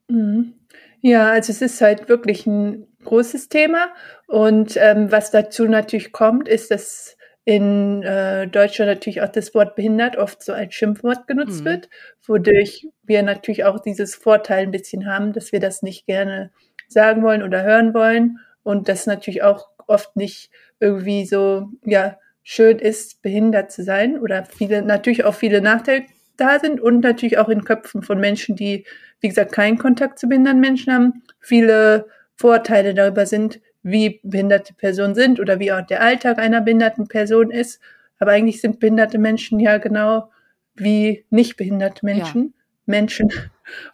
Mhm. 0.08 0.54
Ja, 1.00 1.30
also 1.30 1.52
es 1.52 1.62
ist 1.62 1.80
halt 1.80 2.08
wirklich 2.08 2.46
ein 2.46 2.86
großes 3.04 3.48
Thema. 3.48 3.92
Und 4.26 4.76
ähm, 4.76 5.10
was 5.12 5.30
dazu 5.30 5.66
natürlich 5.66 6.12
kommt, 6.12 6.48
ist, 6.48 6.70
dass 6.70 7.15
in 7.46 8.02
äh, 8.02 8.48
Deutschland 8.48 8.90
natürlich 8.90 9.22
auch 9.22 9.28
das 9.28 9.54
Wort 9.54 9.76
behindert 9.76 10.16
oft 10.16 10.42
so 10.42 10.52
als 10.52 10.74
Schimpfwort 10.74 11.28
genutzt 11.28 11.60
mhm. 11.60 11.66
wird, 11.66 11.88
wodurch 12.26 12.88
wir 13.04 13.22
natürlich 13.22 13.64
auch 13.64 13.78
dieses 13.78 14.16
Vorteil 14.16 14.64
ein 14.64 14.72
bisschen 14.72 15.06
haben, 15.06 15.32
dass 15.32 15.52
wir 15.52 15.60
das 15.60 15.80
nicht 15.80 16.06
gerne 16.06 16.50
sagen 16.88 17.22
wollen 17.22 17.44
oder 17.44 17.62
hören 17.62 17.94
wollen 17.94 18.40
und 18.64 18.88
das 18.88 19.06
natürlich 19.06 19.44
auch 19.44 19.68
oft 19.86 20.16
nicht 20.16 20.50
irgendwie 20.80 21.24
so, 21.24 21.68
ja, 21.84 22.18
schön 22.42 22.80
ist, 22.80 23.22
behindert 23.22 23.70
zu 23.70 23.84
sein 23.84 24.18
oder 24.18 24.44
viele, 24.44 24.82
natürlich 24.82 25.24
auch 25.24 25.34
viele 25.34 25.60
Nachteile 25.60 26.04
da 26.36 26.58
sind 26.58 26.80
und 26.80 26.98
natürlich 27.00 27.38
auch 27.38 27.48
in 27.48 27.62
Köpfen 27.62 28.02
von 28.02 28.18
Menschen, 28.18 28.56
die, 28.56 28.84
wie 29.20 29.28
gesagt, 29.28 29.52
keinen 29.52 29.78
Kontakt 29.78 30.18
zu 30.18 30.28
behinderten 30.28 30.60
Menschen 30.60 30.92
haben, 30.92 31.22
viele 31.38 32.08
Vorteile 32.34 32.92
darüber 32.92 33.24
sind, 33.24 33.60
wie 33.86 34.18
behinderte 34.24 34.74
Personen 34.74 35.14
sind 35.14 35.38
oder 35.38 35.60
wie 35.60 35.70
auch 35.70 35.80
der 35.80 36.02
Alltag 36.02 36.38
einer 36.38 36.60
behinderten 36.60 37.06
Person 37.06 37.52
ist. 37.52 37.80
Aber 38.18 38.32
eigentlich 38.32 38.60
sind 38.60 38.80
behinderte 38.80 39.16
Menschen 39.16 39.60
ja 39.60 39.78
genau 39.78 40.30
wie 40.74 41.24
nicht 41.30 41.56
behinderte 41.56 42.04
Menschen. 42.04 42.42
Ja. 42.42 42.62
Menschen. 42.86 43.32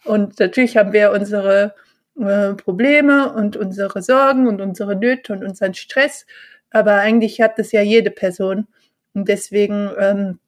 Und 0.03 0.39
natürlich 0.39 0.77
haben 0.77 0.93
wir 0.93 1.11
unsere 1.11 1.75
äh, 2.19 2.53
Probleme 2.53 3.33
und 3.33 3.55
unsere 3.55 4.01
Sorgen 4.01 4.47
und 4.47 4.61
unsere 4.61 4.95
Nöte 4.95 5.31
und 5.31 5.43
unseren 5.43 5.75
Stress. 5.75 6.25
Aber 6.71 6.93
eigentlich 6.95 7.39
hat 7.39 7.59
das 7.59 7.71
ja 7.71 7.81
jede 7.81 8.09
Person. 8.09 8.65
Und 9.13 9.29
deswegen 9.29 9.91
ähm, 9.99 10.39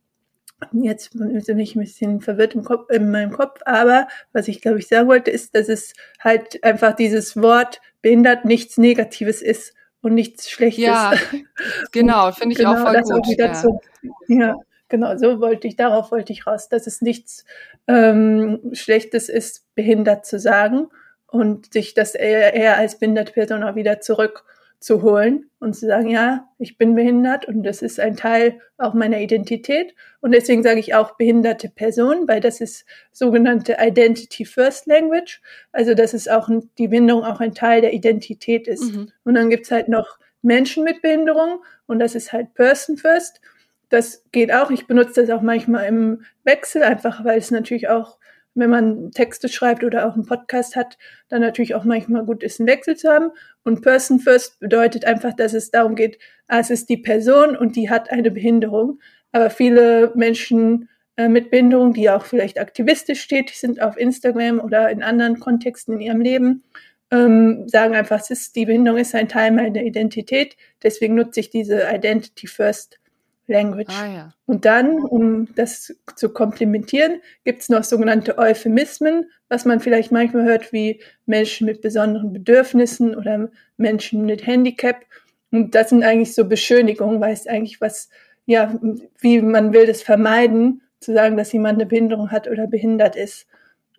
Jetzt 0.71 1.11
bin 1.17 1.59
ich 1.59 1.75
ein 1.75 1.81
bisschen 1.81 2.21
verwirrt 2.21 2.55
im 2.55 2.63
Kopf, 2.63 2.89
in 2.89 3.11
meinem 3.11 3.31
Kopf, 3.31 3.59
aber 3.65 4.07
was 4.31 4.47
ich 4.47 4.61
glaube 4.61 4.79
ich 4.79 4.87
sagen 4.87 5.07
wollte, 5.07 5.29
ist, 5.29 5.53
dass 5.53 5.67
es 5.67 5.93
halt 6.19 6.63
einfach 6.63 6.95
dieses 6.95 7.35
Wort 7.41 7.81
behindert 8.01 8.45
nichts 8.45 8.77
Negatives 8.77 9.41
ist 9.41 9.73
und 10.01 10.13
nichts 10.13 10.49
Schlechtes. 10.49 10.85
Ja, 10.85 11.13
genau, 11.91 12.31
finde 12.31 12.53
ich 12.53 12.59
genau, 12.59 12.73
auch 12.73 12.89
voll 12.89 13.01
gut. 13.01 13.11
Auch 13.11 13.37
ja. 13.37 13.53
Zu, 13.53 13.79
ja, 14.27 14.55
genau, 14.87 15.17
so 15.17 15.41
wollte 15.41 15.67
ich, 15.67 15.75
darauf 15.75 16.11
wollte 16.11 16.31
ich 16.31 16.47
raus, 16.47 16.69
dass 16.69 16.87
es 16.87 17.01
nichts 17.01 17.43
ähm, 17.87 18.61
Schlechtes 18.71 19.27
ist, 19.27 19.65
behindert 19.75 20.25
zu 20.25 20.39
sagen 20.39 20.87
und 21.27 21.73
sich 21.73 21.93
das 21.93 22.15
eher, 22.15 22.53
eher 22.53 22.77
als 22.77 22.97
behinderte 22.97 23.33
Person 23.33 23.63
auch 23.63 23.75
wieder 23.75 23.99
zurück 23.99 24.45
zu 24.85 25.01
holen 25.01 25.49
und 25.57 25.75
zu 25.75 25.87
sagen, 25.87 26.09
ja, 26.09 26.47
ich 26.59 26.77
bin 26.77 26.93
behindert 26.93 27.47
und 27.47 27.63
das 27.63 27.81
ist 27.81 27.99
ein 27.99 28.15
Teil 28.15 28.61
auch 28.77 28.93
meiner 28.93 29.19
Identität. 29.19 29.95
Und 30.21 30.31
deswegen 30.31 30.61
sage 30.61 30.79
ich 30.79 30.93
auch 30.93 31.17
behinderte 31.17 31.69
Person, 31.69 32.27
weil 32.27 32.39
das 32.39 32.61
ist 32.61 32.85
sogenannte 33.11 33.77
Identity 33.79 34.45
First 34.45 34.85
Language. 34.85 35.41
Also, 35.71 35.95
dass 35.95 36.13
es 36.13 36.27
auch 36.27 36.47
die 36.77 36.87
Behinderung 36.87 37.23
auch 37.23 37.39
ein 37.39 37.55
Teil 37.55 37.81
der 37.81 37.93
Identität 37.93 38.67
ist. 38.67 38.93
Mhm. 38.93 39.11
Und 39.23 39.33
dann 39.33 39.49
gibt's 39.49 39.71
halt 39.71 39.87
noch 39.87 40.19
Menschen 40.43 40.83
mit 40.83 41.01
Behinderung 41.01 41.63
und 41.87 41.97
das 41.97 42.13
ist 42.13 42.31
halt 42.31 42.53
Person 42.53 42.97
First. 42.97 43.41
Das 43.89 44.23
geht 44.31 44.53
auch. 44.53 44.69
Ich 44.69 44.85
benutze 44.85 45.25
das 45.25 45.31
auch 45.31 45.41
manchmal 45.41 45.87
im 45.87 46.25
Wechsel, 46.43 46.83
einfach 46.83 47.25
weil 47.25 47.39
es 47.39 47.49
natürlich 47.49 47.89
auch 47.89 48.19
wenn 48.55 48.69
man 48.69 49.11
Texte 49.11 49.49
schreibt 49.49 49.83
oder 49.83 50.07
auch 50.07 50.13
einen 50.13 50.25
Podcast 50.25 50.75
hat, 50.75 50.97
dann 51.29 51.41
natürlich 51.41 51.75
auch 51.75 51.83
manchmal 51.83 52.25
gut 52.25 52.41
ist, 52.41 52.59
einen 52.59 52.67
Wechsel 52.67 52.95
zu 52.95 53.09
haben. 53.09 53.31
Und 53.63 53.81
Person 53.81 54.19
First 54.19 54.59
bedeutet 54.59 55.05
einfach, 55.05 55.33
dass 55.33 55.53
es 55.53 55.71
darum 55.71 55.95
geht, 55.95 56.17
ah, 56.47 56.59
es 56.59 56.69
ist 56.69 56.89
die 56.89 56.97
Person 56.97 57.55
und 57.55 57.75
die 57.75 57.89
hat 57.89 58.11
eine 58.11 58.31
Behinderung. 58.31 58.99
Aber 59.31 59.49
viele 59.49 60.13
Menschen 60.15 60.89
äh, 61.17 61.27
mit 61.27 61.51
Behinderung, 61.51 61.93
die 61.93 62.09
auch 62.09 62.25
vielleicht 62.25 62.59
aktivistisch 62.59 63.27
tätig 63.27 63.59
sind 63.59 63.81
auf 63.81 63.97
Instagram 63.97 64.59
oder 64.59 64.89
in 64.89 65.03
anderen 65.03 65.39
Kontexten 65.39 65.95
in 65.95 66.01
ihrem 66.01 66.21
Leben, 66.21 66.63
ähm, 67.11 67.67
sagen 67.67 67.95
einfach, 67.95 68.21
es 68.21 68.31
ist, 68.31 68.55
die 68.55 68.65
Behinderung 68.65 68.99
ist 68.99 69.13
ein 69.15 69.29
Teil 69.29 69.51
meiner 69.51 69.83
Identität. 69.83 70.55
Deswegen 70.81 71.15
nutze 71.15 71.39
ich 71.39 71.49
diese 71.49 71.83
Identity 71.91 72.47
First 72.47 72.99
Language. 73.47 73.89
Ah, 73.89 74.07
ja. 74.07 74.33
Und 74.45 74.65
dann, 74.65 74.99
um 74.99 75.53
das 75.55 75.95
zu 76.15 76.29
komplementieren, 76.29 77.21
gibt 77.43 77.61
es 77.61 77.69
noch 77.69 77.83
sogenannte 77.83 78.37
Euphemismen, 78.37 79.29
was 79.49 79.65
man 79.65 79.79
vielleicht 79.79 80.11
manchmal 80.11 80.45
hört 80.45 80.73
wie 80.73 81.01
Menschen 81.25 81.65
mit 81.65 81.81
besonderen 81.81 82.33
Bedürfnissen 82.33 83.15
oder 83.15 83.49
Menschen 83.77 84.25
mit 84.25 84.45
Handicap. 84.45 85.03
Und 85.51 85.75
das 85.75 85.89
sind 85.89 86.03
eigentlich 86.03 86.33
so 86.33 86.45
Beschönigungen, 86.45 87.21
weil 87.21 87.33
es 87.33 87.47
eigentlich 87.47 87.79
was, 87.81 88.09
ja, 88.45 88.79
wie 89.19 89.41
man 89.41 89.73
will 89.73 89.85
das 89.85 90.01
vermeiden, 90.01 90.81
zu 90.99 91.13
sagen, 91.13 91.37
dass 91.37 91.53
jemand 91.53 91.75
eine 91.75 91.85
Behinderung 91.85 92.31
hat 92.31 92.47
oder 92.47 92.67
behindert 92.67 93.15
ist. 93.15 93.45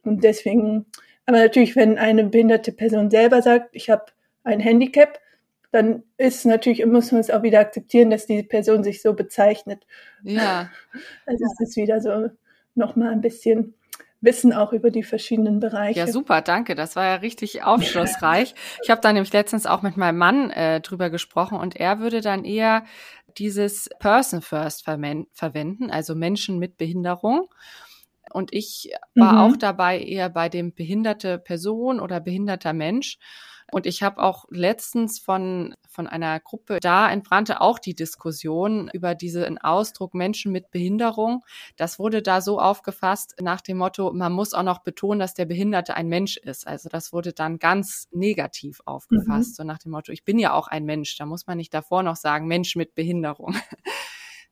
Und 0.02 0.24
deswegen, 0.24 0.86
aber 1.24 1.38
natürlich, 1.38 1.76
wenn 1.76 1.98
eine 1.98 2.24
behinderte 2.24 2.72
Person 2.72 3.10
selber 3.10 3.42
sagt, 3.42 3.68
ich 3.72 3.90
habe 3.90 4.06
ein 4.42 4.60
Handicap, 4.60 5.18
dann 5.72 6.02
ist 6.16 6.46
natürlich, 6.46 6.84
muss 6.86 7.12
man 7.12 7.20
es 7.20 7.30
auch 7.30 7.42
wieder 7.42 7.60
akzeptieren, 7.60 8.10
dass 8.10 8.26
die 8.26 8.42
Person 8.42 8.84
sich 8.84 9.02
so 9.02 9.14
bezeichnet. 9.14 9.86
Ja. 10.22 10.70
Also 11.26 11.44
es 11.44 11.68
ist 11.68 11.76
wieder 11.76 12.00
so 12.00 12.30
nochmal 12.74 13.12
ein 13.12 13.20
bisschen 13.20 13.74
Wissen 14.20 14.52
auch 14.52 14.72
über 14.72 14.90
die 14.90 15.02
verschiedenen 15.02 15.60
Bereiche. 15.60 16.00
Ja, 16.00 16.06
super, 16.06 16.40
danke. 16.40 16.74
Das 16.74 16.96
war 16.96 17.04
ja 17.04 17.14
richtig 17.16 17.62
aufschlussreich. 17.64 18.54
Ich 18.82 18.90
habe 18.90 19.00
da 19.00 19.12
nämlich 19.12 19.32
letztens 19.32 19.66
auch 19.66 19.82
mit 19.82 19.96
meinem 19.96 20.18
Mann 20.18 20.50
äh, 20.50 20.80
drüber 20.80 21.10
gesprochen 21.10 21.58
und 21.58 21.76
er 21.76 22.00
würde 22.00 22.20
dann 22.20 22.44
eher 22.44 22.84
dieses 23.38 23.88
Person 23.98 24.40
First 24.40 24.84
verwenden, 24.84 25.90
also 25.90 26.14
Menschen 26.14 26.58
mit 26.58 26.78
Behinderung. 26.78 27.48
Und 28.32 28.52
ich 28.52 28.92
war 29.14 29.32
mhm. 29.32 29.38
auch 29.38 29.56
dabei 29.56 30.00
eher 30.00 30.30
bei 30.30 30.48
dem 30.48 30.74
behinderte 30.74 31.38
Person 31.38 32.00
oder 32.00 32.20
behinderter 32.20 32.72
Mensch. 32.72 33.18
Und 33.72 33.86
ich 33.86 34.02
habe 34.02 34.22
auch 34.22 34.44
letztens 34.50 35.18
von, 35.18 35.74
von 35.88 36.06
einer 36.06 36.38
Gruppe, 36.38 36.78
da 36.80 37.10
entbrannte 37.10 37.60
auch 37.60 37.80
die 37.80 37.94
Diskussion 37.94 38.88
über 38.92 39.14
diesen 39.14 39.58
Ausdruck 39.58 40.14
Menschen 40.14 40.52
mit 40.52 40.70
Behinderung. 40.70 41.44
Das 41.76 41.98
wurde 41.98 42.22
da 42.22 42.40
so 42.40 42.60
aufgefasst 42.60 43.34
nach 43.40 43.60
dem 43.60 43.78
Motto, 43.78 44.12
man 44.12 44.32
muss 44.32 44.54
auch 44.54 44.62
noch 44.62 44.80
betonen, 44.80 45.18
dass 45.18 45.34
der 45.34 45.46
Behinderte 45.46 45.96
ein 45.96 46.08
Mensch 46.08 46.36
ist. 46.36 46.66
Also 46.66 46.88
das 46.88 47.12
wurde 47.12 47.32
dann 47.32 47.58
ganz 47.58 48.08
negativ 48.12 48.80
aufgefasst, 48.84 49.50
mhm. 49.50 49.54
so 49.54 49.64
nach 49.64 49.78
dem 49.78 49.90
Motto, 49.92 50.12
ich 50.12 50.24
bin 50.24 50.38
ja 50.38 50.52
auch 50.52 50.68
ein 50.68 50.84
Mensch. 50.84 51.16
Da 51.16 51.26
muss 51.26 51.46
man 51.46 51.56
nicht 51.56 51.74
davor 51.74 52.04
noch 52.04 52.16
sagen, 52.16 52.46
Mensch 52.46 52.76
mit 52.76 52.94
Behinderung. 52.94 53.56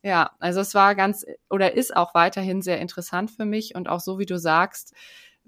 Ja, 0.07 0.33
also 0.39 0.61
es 0.61 0.75
war 0.75 0.95
ganz 0.95 1.25
oder 1.49 1.73
ist 1.73 1.97
auch 1.97 2.13
weiterhin 2.13 2.61
sehr 2.61 2.79
interessant 2.79 3.31
für 3.31 3.47
mich 3.47 3.75
und 3.75 3.89
auch 3.89 4.01
so 4.01 4.19
wie 4.19 4.27
du 4.27 4.39
sagst, 4.39 4.93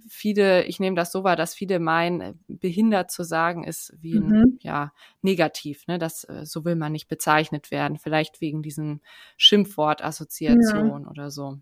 viele, 0.08 0.64
ich 0.64 0.80
nehme 0.80 0.96
das 0.96 1.12
so 1.12 1.24
wahr, 1.24 1.36
dass 1.36 1.54
viele 1.54 1.78
meinen, 1.80 2.44
behindert 2.48 3.10
zu 3.10 3.24
sagen 3.24 3.64
ist 3.64 3.92
wie 4.00 4.18
ein, 4.20 4.36
Mhm. 4.36 4.58
ja, 4.60 4.92
negativ, 5.22 5.86
ne? 5.86 5.98
Das, 5.98 6.24
äh, 6.24 6.44
so 6.46 6.64
will 6.64 6.76
man 6.76 6.92
nicht 6.92 7.08
bezeichnet 7.08 7.70
werden. 7.70 7.98
Vielleicht 7.98 8.40
wegen 8.40 8.62
diesem 8.62 9.00
Schimpfwort-Assoziation 9.36 11.06
oder 11.08 11.30
so. 11.30 11.58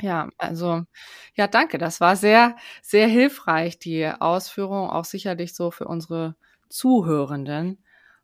Ja, 0.00 0.28
also, 0.38 0.82
ja, 1.34 1.46
danke. 1.48 1.78
Das 1.78 2.00
war 2.00 2.16
sehr, 2.16 2.56
sehr 2.82 3.08
hilfreich, 3.08 3.78
die 3.78 4.06
Ausführung, 4.08 4.90
auch 4.90 5.04
sicherlich 5.06 5.54
so 5.54 5.70
für 5.70 5.86
unsere 5.88 6.36
Zuhörenden. 6.68 7.82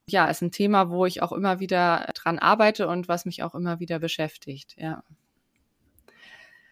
Ja, 0.09 0.27
ist 0.27 0.43
ein 0.43 0.51
Thema, 0.51 0.91
wo 0.91 1.07
ich 1.07 1.23
auch 1.23 1.33
immer 1.33 1.61
wieder 1.61 2.11
dran 2.15 2.39
arbeite 2.39 2.89
und 2.89 3.09
was 3.09 3.25
mich 3.25 3.43
auch 3.43 3.55
immer 3.55 3.81
wieder 3.81 3.99
beschäftigt, 4.01 4.75
ja. 4.79 5.03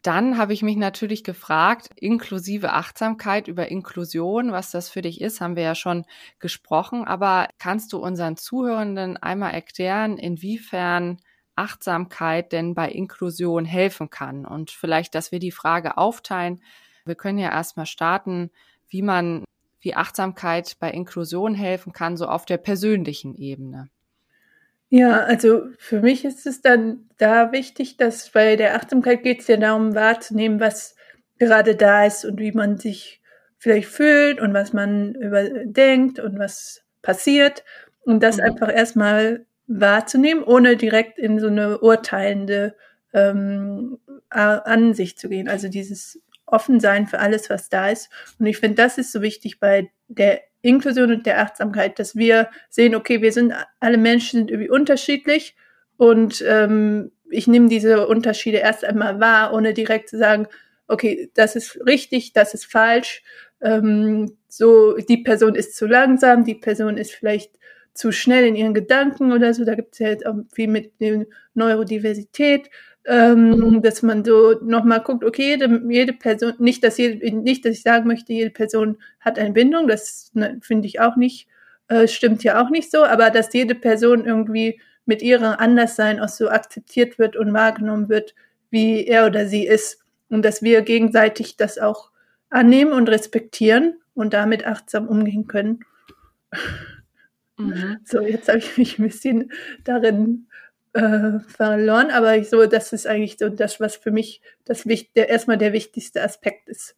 Dann 0.03 0.39
habe 0.39 0.55
ich 0.55 0.63
mich 0.63 0.77
natürlich 0.77 1.25
gefragt, 1.25 1.91
inklusive 1.97 2.73
Achtsamkeit 2.73 3.49
über 3.49 3.69
Inklusion, 3.69 4.51
was 4.51 4.71
das 4.71 4.89
für 4.89 5.03
dich 5.03 5.21
ist, 5.21 5.41
haben 5.41 5.57
wir 5.57 5.63
ja 5.63 5.75
schon 5.75 6.07
gesprochen. 6.39 7.05
Aber 7.05 7.49
kannst 7.59 7.93
du 7.93 7.99
unseren 7.99 8.37
Zuhörenden 8.37 9.19
einmal 9.19 9.53
erklären, 9.53 10.17
inwiefern 10.17 11.19
Achtsamkeit 11.55 12.53
denn 12.53 12.75
bei 12.75 12.91
Inklusion 12.91 13.67
helfen 13.67 14.09
kann? 14.09 14.47
Und 14.47 14.71
vielleicht, 14.71 15.15
dass 15.15 15.33
wir 15.33 15.39
die 15.39 15.53
Frage 15.53 15.99
aufteilen. 15.99 16.63
Wir 17.05 17.15
können 17.15 17.39
ja 17.39 17.51
erstmal 17.51 17.87
starten, 17.87 18.51
wie 18.89 19.03
man, 19.03 19.45
wie 19.81 19.95
Achtsamkeit 19.95 20.77
bei 20.81 20.91
Inklusion 20.91 21.55
helfen 21.55 21.93
kann, 21.93 22.17
so 22.17 22.27
auf 22.27 22.47
der 22.47 22.59
persönlichen 22.59 23.35
Ebene. 23.35 23.91
Ja, 24.93 25.23
also 25.23 25.67
für 25.79 26.01
mich 26.01 26.25
ist 26.25 26.47
es 26.47 26.63
dann 26.63 27.09
da 27.17 27.53
wichtig, 27.53 27.97
dass 27.97 28.31
bei 28.31 28.57
der 28.57 28.75
Achtsamkeit 28.75 29.23
geht 29.23 29.41
es 29.41 29.47
ja 29.47 29.57
darum 29.57 29.95
wahrzunehmen, 29.95 30.59
was 30.59 30.97
gerade 31.39 31.77
da 31.77 32.05
ist 32.07 32.25
und 32.25 32.41
wie 32.41 32.51
man 32.53 32.77
sich 32.77 33.21
vielleicht 33.59 33.89
fühlt 33.89 34.41
und 34.41 34.53
was 34.53 34.73
man 34.73 35.15
überdenkt 35.15 36.19
und 36.19 36.39
was 36.41 36.83
passiert 37.03 37.65
und 38.01 38.21
das 38.23 38.39
Mhm. 38.39 38.43
einfach 38.45 38.73
erstmal 38.75 39.47
wahrzunehmen, 39.69 40.43
ohne 40.43 40.77
direkt 40.77 41.19
in 41.21 41.39
so 41.39 41.47
eine 41.47 41.79
urteilende 41.79 42.75
ähm, 43.13 43.99
Ansicht 44.31 45.21
zu 45.21 45.29
gehen. 45.29 45.49
Also 45.49 45.69
dieses 45.69 46.21
Offensein 46.47 47.07
für 47.07 47.21
alles, 47.21 47.49
was 47.49 47.69
da 47.69 47.91
ist. 47.91 48.11
Und 48.41 48.47
ich 48.47 48.59
finde, 48.59 48.77
das 48.83 48.99
ist 48.99 49.13
so 49.13 49.23
wichtig 49.23 49.61
bei 49.61 49.91
der 50.11 50.43
Inklusion 50.63 51.11
und 51.13 51.27
der 51.27 51.41
Achtsamkeit, 51.41 51.99
dass 51.99 52.17
wir 52.17 52.51
sehen, 52.69 52.95
okay, 52.95 53.23
wir 53.23 53.33
sind 53.33 53.55
alle 53.79 53.97
Menschen 53.97 54.41
sind 54.41 54.51
irgendwie 54.51 54.71
unterschiedlich 54.71 55.57
und 55.97 56.45
ähm, 56.47 57.13
ich 57.31 57.47
nehme 57.47 57.69
diese 57.69 58.07
Unterschiede 58.07 58.59
erst 58.59 58.85
einmal 58.85 59.21
wahr, 59.21 59.55
ohne 59.55 59.73
direkt 59.73 60.09
zu 60.09 60.19
sagen, 60.19 60.47
okay, 60.89 61.31
das 61.35 61.57
ist 61.57 61.79
richtig, 61.87 62.33
das 62.33 62.53
ist 62.53 62.67
falsch. 62.67 63.23
Ähm, 63.63 64.37
so, 64.49 64.97
die 64.97 65.19
Person 65.19 65.55
ist 65.55 65.77
zu 65.77 65.87
langsam, 65.87 66.45
die 66.45 66.57
Person 66.57 66.97
ist 66.97 67.13
vielleicht 67.13 67.59
zu 67.95 68.13
schnell 68.13 68.47
in 68.47 68.57
ihren 68.57 68.75
Gedanken 68.75 69.33
oder 69.33 69.55
so. 69.55 69.65
Da 69.65 69.75
gibt 69.75 69.95
es 69.95 70.01
ja 70.01 70.09
jetzt 70.09 70.27
auch 70.27 70.35
viel 70.53 70.69
mit 70.69 71.01
der 71.01 71.27
Neurodiversität, 71.55 72.71
ähm, 73.07 73.51
Mhm. 73.51 73.83
dass 73.83 74.03
man 74.03 74.25
so 74.25 74.55
nochmal 74.63 75.01
guckt, 75.03 75.25
okay, 75.25 75.51
jede, 75.51 75.83
jede 75.89 76.13
Person, 76.13 76.55
nicht 76.59 76.85
dass, 76.85 76.99
jede, 76.99 77.35
nicht, 77.37 77.65
dass 77.65 77.73
ich 77.73 77.83
sagen 77.83 78.07
möchte, 78.07 78.33
jede 78.33 78.51
Person 78.51 78.99
hat 79.21 79.39
eine 79.39 79.53
Bindung, 79.53 79.89
das 79.89 80.31
ne, 80.35 80.59
finde 80.63 80.87
ich 80.89 81.01
auch 81.01 81.17
nicht, 81.17 81.49
äh, 81.89 82.07
stimmt 82.09 82.45
ja 82.45 82.63
auch 82.63 82.71
nicht 82.71 82.91
so, 82.91 83.05
aber 83.05 83.31
dass 83.31 83.53
jede 83.53 83.75
Person 83.75 84.25
irgendwie 84.27 84.81
mit 85.07 85.23
ihrem 85.23 85.45
Anderssein 85.59 86.21
auch 86.21 86.29
so 86.29 86.49
akzeptiert 86.51 87.19
wird 87.19 87.37
und 87.37 87.53
wahrgenommen 87.53 88.09
wird, 88.09 88.35
wie 88.71 89.05
er 89.07 89.27
oder 89.27 89.47
sie 89.47 89.67
ist. 89.67 89.99
Und 90.29 90.45
dass 90.45 90.63
wir 90.63 90.83
gegenseitig 90.83 91.57
das 91.57 91.79
auch 91.79 92.11
annehmen 92.51 92.93
und 92.93 93.09
respektieren 93.09 93.95
und 94.15 94.33
damit 94.35 94.67
achtsam 94.67 95.09
umgehen 95.09 95.47
können. 95.49 95.81
Mhm. 97.59 97.99
So, 98.05 98.21
jetzt 98.23 98.49
habe 98.49 98.59
ich 98.59 98.77
mich 98.79 98.99
ein 98.99 99.07
bisschen 99.07 99.53
darin 99.85 100.47
äh, 100.93 101.39
verloren, 101.41 102.11
aber 102.11 102.37
ich, 102.37 102.49
so, 102.49 102.67
das 102.67 102.93
ist 102.93 103.07
eigentlich 103.07 103.37
so 103.39 103.49
das, 103.49 103.81
was 103.81 103.97
für 103.97 104.11
mich 104.11 104.41
das 104.65 104.85
der, 104.85 105.29
erstmal 105.29 105.59
der 105.59 105.73
wichtigste 105.73 106.23
Aspekt 106.23 106.69
ist. 106.69 106.97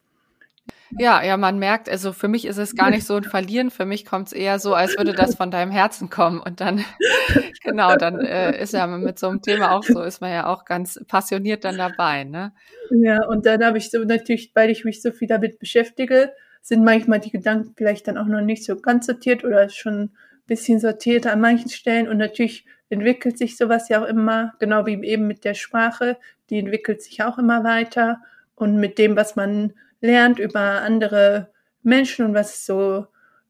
Ja, 0.97 1.23
ja, 1.23 1.37
man 1.37 1.59
merkt, 1.59 1.89
also 1.89 2.13
für 2.13 2.27
mich 2.27 2.45
ist 2.45 2.57
es 2.57 2.75
gar 2.75 2.89
nicht 2.89 3.05
so 3.05 3.15
ein 3.15 3.23
Verlieren, 3.23 3.71
für 3.71 3.85
mich 3.85 4.05
kommt 4.05 4.27
es 4.27 4.33
eher 4.33 4.59
so, 4.59 4.75
als 4.75 4.97
würde 4.97 5.13
das 5.13 5.35
von 5.35 5.49
deinem 5.49 5.71
Herzen 5.71 6.09
kommen. 6.09 6.39
Und 6.39 6.61
dann, 6.61 6.85
genau, 7.63 7.95
dann 7.95 8.19
äh, 8.19 8.61
ist 8.61 8.73
ja 8.73 8.85
mit 8.85 9.17
so 9.17 9.27
einem 9.29 9.41
Thema 9.41 9.71
auch 9.71 9.83
so, 9.83 10.01
ist 10.01 10.21
man 10.21 10.31
ja 10.31 10.45
auch 10.45 10.65
ganz 10.65 11.03
passioniert 11.07 11.63
dann 11.63 11.77
dabei, 11.77 12.23
ne? 12.25 12.53
Ja, 12.91 13.25
und 13.25 13.45
dann 13.45 13.63
habe 13.65 13.79
ich 13.79 13.89
so 13.89 14.03
natürlich, 14.03 14.51
weil 14.53 14.69
ich 14.69 14.85
mich 14.85 15.01
so 15.01 15.11
viel 15.11 15.27
damit 15.27 15.59
beschäftige, 15.59 16.31
sind 16.61 16.83
manchmal 16.83 17.19
die 17.19 17.31
Gedanken 17.31 17.73
vielleicht 17.75 18.07
dann 18.07 18.17
auch 18.17 18.27
noch 18.27 18.41
nicht 18.41 18.63
so 18.63 18.75
ganz 18.79 19.07
sortiert 19.07 19.43
oder 19.43 19.69
schon 19.69 20.03
ein 20.03 20.11
bisschen 20.45 20.79
sortiert 20.79 21.25
an 21.25 21.41
manchen 21.41 21.69
Stellen. 21.69 22.07
Und 22.07 22.17
natürlich 22.17 22.65
entwickelt 22.93 23.37
sich 23.37 23.57
sowas 23.57 23.89
ja 23.89 24.01
auch 24.03 24.07
immer, 24.07 24.53
genau 24.59 24.85
wie 24.85 25.03
eben 25.03 25.27
mit 25.27 25.43
der 25.43 25.53
Sprache, 25.53 26.17
die 26.49 26.59
entwickelt 26.59 27.01
sich 27.01 27.23
auch 27.23 27.37
immer 27.37 27.63
weiter. 27.63 28.21
Und 28.55 28.77
mit 28.77 28.97
dem, 28.97 29.15
was 29.15 29.35
man 29.35 29.73
lernt 30.01 30.39
über 30.39 30.81
andere 30.81 31.51
Menschen 31.81 32.25
und 32.25 32.33
was 32.33 32.53
es 32.55 32.65
so 32.65 33.07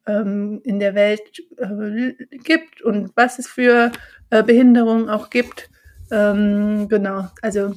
ähm, 0.07 0.61
in 0.63 0.79
der 0.79 0.95
Welt 0.95 1.21
äh, 1.57 2.13
gibt 2.37 2.81
und 2.81 3.11
was 3.15 3.39
es 3.39 3.47
für 3.47 3.91
äh, 4.29 4.43
Behinderungen 4.43 5.09
auch 5.09 5.29
gibt. 5.29 5.69
Ähm, 6.11 6.87
genau, 6.89 7.27
also 7.41 7.75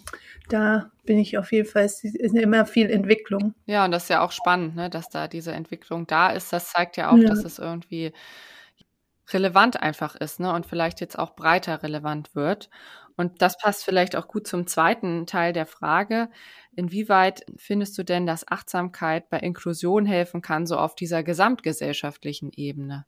da 0.49 0.91
bin 1.05 1.19
ich 1.19 1.39
auf 1.39 1.53
jeden 1.53 1.69
Fall, 1.69 1.85
es 1.85 2.03
ist 2.05 2.35
immer 2.35 2.67
viel 2.67 2.91
Entwicklung. 2.91 3.55
Ja, 3.67 3.85
und 3.85 3.93
das 3.93 4.05
ist 4.05 4.09
ja 4.11 4.23
auch 4.23 4.33
spannend, 4.33 4.77
ne, 4.77 4.91
dass 4.91 5.09
da 5.09 5.29
diese 5.29 5.53
Entwicklung 5.53 6.07
da 6.07 6.31
ist. 6.31 6.53
Das 6.53 6.71
zeigt 6.73 6.97
ja 6.97 7.11
auch, 7.11 7.17
Ja. 7.17 7.29
dass 7.29 7.45
es 7.45 7.59
irgendwie 7.59 8.13
relevant 9.33 9.81
einfach 9.81 10.17
ist, 10.17 10.41
ne, 10.41 10.53
und 10.53 10.67
vielleicht 10.67 11.01
jetzt 11.01 11.19
auch 11.19 11.35
breiter 11.35 11.83
relevant 11.83 12.35
wird. 12.35 12.71
Und 13.17 13.41
das 13.41 13.57
passt 13.59 13.85
vielleicht 13.85 14.15
auch 14.15 14.29
gut 14.29 14.47
zum 14.47 14.67
zweiten 14.67 15.27
Teil 15.27 15.53
der 15.53 15.67
Frage. 15.67 16.29
Inwieweit 16.75 17.47
findest 17.57 17.97
du 17.97 18.03
denn, 18.03 18.27
dass 18.27 18.47
Achtsamkeit 18.47 19.31
bei 19.31 19.39
Inklusion 19.39 20.05
helfen 20.05 20.43
kann, 20.43 20.67
so 20.67 20.77
auf 20.77 20.95
dieser 20.95 21.23
gesamtgesellschaftlichen 21.23 22.53
Ebene? 22.55 23.07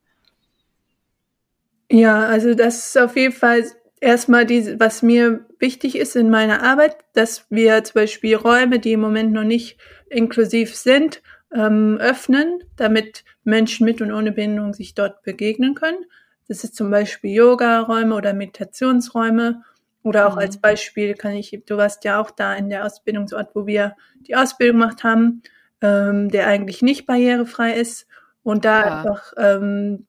Ja, 1.90 2.26
also 2.26 2.54
das 2.54 2.88
ist 2.88 2.98
auf 2.98 3.16
jeden 3.16 3.34
Fall 3.34 3.64
erstmal 4.00 4.46
diese, 4.46 4.78
was 4.80 5.02
mir 5.02 5.46
wichtig 5.58 5.96
ist 5.96 6.16
in 6.16 6.30
meiner 6.30 6.62
Arbeit, 6.62 6.96
dass 7.14 7.46
wir 7.50 7.82
zum 7.84 7.94
Beispiel 7.94 8.36
Räume, 8.36 8.78
die 8.78 8.92
im 8.92 9.00
Moment 9.00 9.32
noch 9.32 9.44
nicht 9.44 9.78
inklusiv 10.08 10.74
sind, 10.74 11.22
ähm, 11.54 11.98
öffnen, 12.00 12.62
damit 12.76 13.24
Menschen 13.44 13.84
mit 13.84 14.00
und 14.02 14.12
ohne 14.12 14.32
Behinderung 14.32 14.74
sich 14.74 14.94
dort 14.94 15.22
begegnen 15.22 15.74
können. 15.74 16.04
Das 16.48 16.64
ist 16.64 16.74
zum 16.76 16.90
Beispiel 16.90 17.32
Yoga-Räume 17.34 18.14
oder 18.14 18.32
Meditationsräume. 18.34 19.62
Oder 20.02 20.28
auch 20.28 20.36
Mhm. 20.36 20.38
als 20.38 20.58
Beispiel 20.58 21.14
kann 21.14 21.32
ich, 21.32 21.62
du 21.66 21.76
warst 21.76 22.04
ja 22.04 22.20
auch 22.20 22.30
da 22.30 22.54
in 22.54 22.70
der 22.70 22.84
Ausbildungsort, 22.86 23.50
wo 23.54 23.66
wir 23.66 23.96
die 24.26 24.36
Ausbildung 24.36 24.80
gemacht 24.80 25.04
haben, 25.04 25.42
ähm, 25.82 26.30
der 26.30 26.46
eigentlich 26.46 26.82
nicht 26.82 27.06
barrierefrei 27.06 27.72
ist. 27.74 28.06
Und 28.42 28.64
da 28.64 28.80
Ja. 28.80 28.84
einfach 29.02 29.32
ähm, 29.36 30.06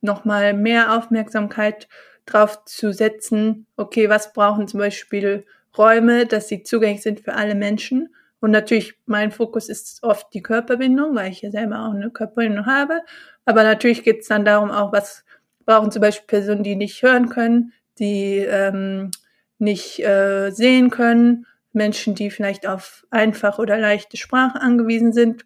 nochmal 0.00 0.54
mehr 0.54 0.96
Aufmerksamkeit 0.96 1.88
drauf 2.26 2.64
zu 2.64 2.92
setzen, 2.92 3.66
okay, 3.76 4.08
was 4.08 4.32
brauchen 4.32 4.68
zum 4.68 4.78
Beispiel 4.80 5.46
Räume, 5.76 6.26
dass 6.26 6.48
sie 6.48 6.62
zugänglich 6.62 7.02
sind 7.02 7.20
für 7.20 7.34
alle 7.34 7.54
Menschen. 7.54 8.14
Und 8.40 8.50
natürlich, 8.50 8.94
mein 9.06 9.30
Fokus 9.30 9.68
ist 9.68 10.02
oft 10.02 10.32
die 10.32 10.42
Körperbindung, 10.42 11.14
weil 11.14 11.30
ich 11.30 11.42
ja 11.42 11.50
selber 11.50 11.86
auch 11.86 11.92
eine 11.92 12.10
Körperbindung 12.10 12.66
habe. 12.66 13.00
Aber 13.44 13.62
natürlich 13.62 14.02
geht 14.02 14.20
es 14.20 14.28
dann 14.28 14.44
darum 14.44 14.70
auch, 14.70 14.92
was 14.92 15.24
brauchen 15.66 15.90
zum 15.90 16.00
Beispiel 16.00 16.26
Personen, 16.26 16.62
die 16.62 16.76
nicht 16.76 17.02
hören 17.02 17.28
können, 17.28 17.72
die 17.98 18.38
ähm, 18.38 19.10
nicht 19.58 20.00
äh, 20.00 20.50
sehen 20.50 20.90
können, 20.90 21.46
Menschen, 21.72 22.14
die 22.14 22.30
vielleicht 22.30 22.66
auf 22.66 23.06
einfache 23.10 23.60
oder 23.60 23.78
leichte 23.78 24.16
Sprache 24.16 24.60
angewiesen 24.60 25.12
sind, 25.12 25.44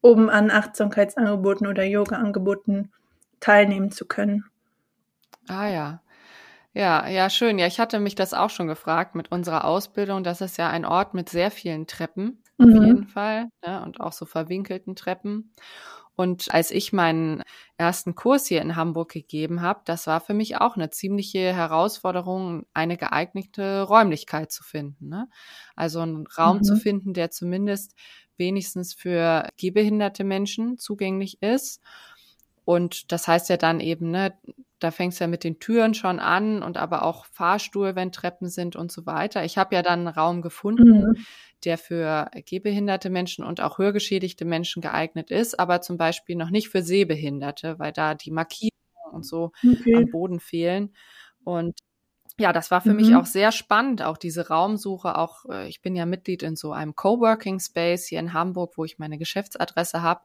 um 0.00 0.28
an 0.28 0.50
Achtsamkeitsangeboten 0.50 1.66
oder 1.66 1.84
Yoga-Angeboten 1.84 2.92
teilnehmen 3.40 3.90
zu 3.90 4.06
können. 4.06 4.44
Ah 5.48 5.68
ja. 5.68 6.00
Ja, 6.76 7.08
ja, 7.08 7.30
schön. 7.30 7.58
Ja, 7.58 7.66
ich 7.66 7.80
hatte 7.80 7.98
mich 8.00 8.14
das 8.16 8.34
auch 8.34 8.50
schon 8.50 8.66
gefragt 8.66 9.14
mit 9.14 9.32
unserer 9.32 9.64
Ausbildung. 9.64 10.22
Das 10.24 10.42
ist 10.42 10.58
ja 10.58 10.68
ein 10.68 10.84
Ort 10.84 11.14
mit 11.14 11.30
sehr 11.30 11.50
vielen 11.50 11.86
Treppen, 11.86 12.42
auf 12.58 12.68
Mhm. 12.68 12.76
jeden 12.78 13.06
Fall, 13.06 13.48
ne, 13.66 13.82
und 13.82 13.98
auch 14.00 14.12
so 14.12 14.26
verwinkelten 14.26 14.94
Treppen. 14.94 15.54
Und 16.16 16.52
als 16.52 16.70
ich 16.70 16.92
meinen 16.92 17.42
ersten 17.78 18.14
Kurs 18.14 18.46
hier 18.46 18.60
in 18.62 18.76
Hamburg 18.76 19.10
gegeben 19.12 19.62
habe, 19.62 19.80
das 19.86 20.06
war 20.06 20.20
für 20.20 20.34
mich 20.34 20.58
auch 20.58 20.76
eine 20.76 20.90
ziemliche 20.90 21.54
Herausforderung, 21.54 22.66
eine 22.74 22.96
geeignete 22.98 23.82
Räumlichkeit 23.82 24.52
zu 24.52 24.62
finden. 24.62 25.08
Ne? 25.08 25.28
Also 25.76 26.00
einen 26.00 26.26
Raum 26.26 26.62
Mhm. 26.62 26.62
zu 26.62 26.76
finden, 26.76 27.14
der 27.14 27.30
zumindest 27.30 27.94
wenigstens 28.38 28.92
für 28.94 29.48
gehbehinderte 29.56 30.24
Menschen 30.24 30.76
zugänglich 30.78 31.40
ist. 31.42 31.80
Und 32.66 33.12
das 33.12 33.28
heißt 33.28 33.48
ja 33.48 33.56
dann 33.56 33.78
eben, 33.78 34.10
ne, 34.10 34.34
da 34.80 34.90
fängst 34.90 35.20
du 35.20 35.24
ja 35.24 35.28
mit 35.28 35.44
den 35.44 35.60
Türen 35.60 35.94
schon 35.94 36.18
an 36.18 36.64
und 36.64 36.76
aber 36.76 37.04
auch 37.04 37.24
Fahrstuhl, 37.26 37.94
wenn 37.94 38.10
Treppen 38.10 38.48
sind 38.48 38.74
und 38.74 38.90
so 38.90 39.06
weiter. 39.06 39.44
Ich 39.44 39.56
habe 39.56 39.76
ja 39.76 39.82
dann 39.82 40.00
einen 40.00 40.08
Raum 40.08 40.42
gefunden, 40.42 40.98
mhm. 40.98 41.16
der 41.64 41.78
für 41.78 42.28
gehbehinderte 42.44 43.08
Menschen 43.08 43.44
und 43.44 43.60
auch 43.60 43.78
hörgeschädigte 43.78 44.44
Menschen 44.44 44.82
geeignet 44.82 45.30
ist, 45.30 45.60
aber 45.60 45.80
zum 45.80 45.96
Beispiel 45.96 46.34
noch 46.34 46.50
nicht 46.50 46.68
für 46.68 46.82
Sehbehinderte, 46.82 47.78
weil 47.78 47.92
da 47.92 48.16
die 48.16 48.32
Markierungen 48.32 48.72
und 49.12 49.24
so 49.24 49.52
okay. 49.64 49.94
am 49.94 50.10
Boden 50.10 50.40
fehlen. 50.40 50.92
Und 51.44 51.78
ja, 52.36 52.52
das 52.52 52.72
war 52.72 52.80
für 52.80 52.90
mhm. 52.90 52.96
mich 52.96 53.14
auch 53.14 53.26
sehr 53.26 53.52
spannend, 53.52 54.02
auch 54.02 54.16
diese 54.16 54.48
Raumsuche. 54.48 55.16
Auch 55.16 55.44
äh, 55.48 55.68
ich 55.68 55.82
bin 55.82 55.94
ja 55.94 56.04
Mitglied 56.04 56.42
in 56.42 56.56
so 56.56 56.72
einem 56.72 56.96
Coworking 56.96 57.60
Space 57.60 58.06
hier 58.06 58.18
in 58.18 58.32
Hamburg, 58.32 58.72
wo 58.76 58.84
ich 58.84 58.98
meine 58.98 59.18
Geschäftsadresse 59.18 60.02
habe. 60.02 60.22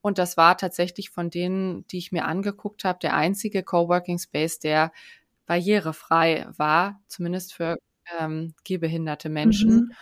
Und 0.00 0.18
das 0.18 0.36
war 0.36 0.56
tatsächlich 0.56 1.10
von 1.10 1.30
denen, 1.30 1.86
die 1.88 1.98
ich 1.98 2.12
mir 2.12 2.24
angeguckt 2.26 2.84
habe, 2.84 2.98
der 3.00 3.14
einzige 3.14 3.62
Coworking 3.62 4.18
Space, 4.18 4.58
der 4.58 4.92
barrierefrei 5.46 6.46
war, 6.56 7.00
zumindest 7.08 7.54
für 7.54 7.76
ähm, 8.18 8.54
gehbehinderte 8.64 9.28
Menschen. 9.28 9.70
Mhm. 9.70 9.92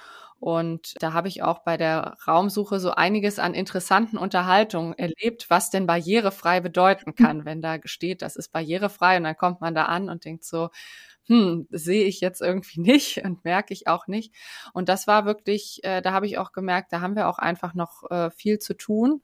Und 0.41 0.95
da 1.01 1.15
habe 1.15 1.29
ich 1.29 1.43
auch 1.43 1.61
bei 1.61 1.79
der 1.79 2.19
Raumsuche 2.27 2.79
so 2.79 2.91
einiges 2.91 3.39
an 3.39 3.55
interessanten 3.55 4.19
Unterhaltungen 4.19 4.93
erlebt, 4.93 5.49
was 5.49 5.71
denn 5.71 5.87
barrierefrei 5.87 6.61
bedeuten 6.61 7.15
kann, 7.15 7.47
wenn 7.47 7.63
da 7.63 7.79
steht, 7.85 8.21
das 8.21 8.37
ist 8.37 8.53
barrierefrei 8.53 9.17
und 9.17 9.25
dann 9.25 9.39
kommt 9.39 9.63
man 9.63 9.75
da 9.75 9.87
an 9.87 10.11
und 10.11 10.27
denkt 10.27 10.45
so, 10.45 10.69
hm, 11.27 11.67
sehe 11.71 12.05
ich 12.05 12.21
jetzt 12.21 12.43
irgendwie 12.43 12.81
nicht 12.83 13.25
und 13.25 13.45
merke 13.45 13.73
ich 13.73 13.87
auch 13.89 14.07
nicht. 14.07 14.35
Und 14.75 14.89
das 14.89 15.07
war 15.07 15.25
wirklich, 15.25 15.83
äh, 15.85 16.03
da 16.03 16.13
habe 16.13 16.27
ich 16.27 16.37
auch 16.39 16.53
gemerkt, 16.53 16.93
da 16.93 17.01
haben 17.01 17.17
wir 17.17 17.29
auch 17.29 17.39
einfach 17.39 17.75
noch 17.75 18.11
äh, 18.11 18.31
viel 18.31 18.59
zu 18.59 18.75
tun. 18.75 19.23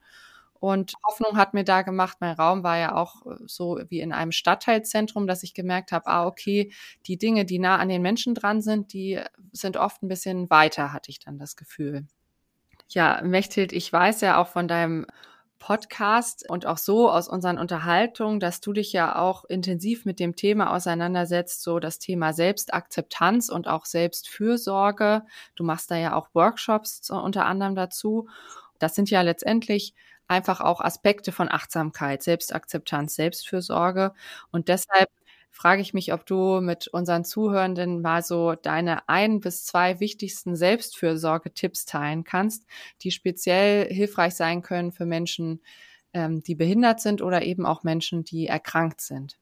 Und 0.61 0.93
Hoffnung 1.03 1.37
hat 1.37 1.55
mir 1.55 1.63
da 1.63 1.81
gemacht, 1.81 2.17
mein 2.19 2.35
Raum 2.35 2.61
war 2.61 2.77
ja 2.77 2.95
auch 2.95 3.25
äh, 3.25 3.35
so 3.47 3.79
wie 3.89 3.99
in 3.99 4.13
einem 4.13 4.31
Stadtteilzentrum, 4.31 5.25
dass 5.25 5.41
ich 5.41 5.55
gemerkt 5.55 5.91
habe, 5.91 6.05
ah, 6.05 6.27
okay, 6.27 6.71
die 7.07 7.17
Dinge, 7.17 7.45
die 7.45 7.57
nah 7.57 7.77
an 7.77 7.89
den 7.89 8.03
Menschen 8.03 8.35
dran 8.35 8.61
sind, 8.61 8.93
die 8.93 9.19
sind 9.51 9.75
oft 9.75 10.03
ein 10.03 10.07
bisschen 10.07 10.51
weiter, 10.51 10.93
hatte 10.93 11.09
ich 11.09 11.17
dann 11.17 11.39
das 11.39 11.55
Gefühl. 11.55 12.05
Ja, 12.89 13.21
Mechthild, 13.23 13.73
ich 13.73 13.91
weiß 13.91 14.21
ja 14.21 14.39
auch 14.39 14.49
von 14.49 14.67
deinem 14.67 15.07
Podcast 15.57 16.47
und 16.47 16.67
auch 16.67 16.77
so 16.77 17.09
aus 17.09 17.27
unseren 17.27 17.57
Unterhaltungen, 17.57 18.39
dass 18.39 18.61
du 18.61 18.71
dich 18.71 18.93
ja 18.93 19.15
auch 19.15 19.45
intensiv 19.45 20.05
mit 20.05 20.19
dem 20.19 20.35
Thema 20.35 20.75
auseinandersetzt, 20.75 21.63
so 21.63 21.79
das 21.79 21.97
Thema 21.97 22.33
Selbstakzeptanz 22.33 23.49
und 23.49 23.67
auch 23.67 23.85
Selbstfürsorge. 23.85 25.23
Du 25.55 25.63
machst 25.63 25.89
da 25.89 25.95
ja 25.95 26.15
auch 26.15 26.29
Workshops 26.33 27.09
unter 27.09 27.47
anderem 27.47 27.73
dazu. 27.73 28.27
Das 28.77 28.93
sind 28.93 29.09
ja 29.09 29.21
letztendlich 29.21 29.95
einfach 30.31 30.61
auch 30.61 30.81
Aspekte 30.81 31.31
von 31.31 31.49
Achtsamkeit, 31.51 32.23
Selbstakzeptanz, 32.23 33.15
Selbstfürsorge. 33.15 34.13
Und 34.51 34.67
deshalb 34.69 35.09
frage 35.51 35.81
ich 35.81 35.93
mich, 35.93 36.13
ob 36.13 36.25
du 36.25 36.61
mit 36.61 36.87
unseren 36.87 37.25
Zuhörenden 37.25 38.01
mal 38.01 38.23
so 38.23 38.55
deine 38.55 39.07
ein 39.09 39.41
bis 39.41 39.65
zwei 39.65 39.99
wichtigsten 39.99 40.55
Selbstfürsorge-Tipps 40.55 41.85
teilen 41.85 42.23
kannst, 42.23 42.65
die 43.01 43.11
speziell 43.11 43.93
hilfreich 43.93 44.35
sein 44.35 44.61
können 44.63 44.91
für 44.91 45.05
Menschen, 45.05 45.61
ähm, 46.13 46.41
die 46.43 46.55
behindert 46.55 47.01
sind 47.01 47.21
oder 47.21 47.43
eben 47.43 47.65
auch 47.65 47.83
Menschen, 47.83 48.23
die 48.23 48.47
erkrankt 48.47 49.01
sind. 49.01 49.37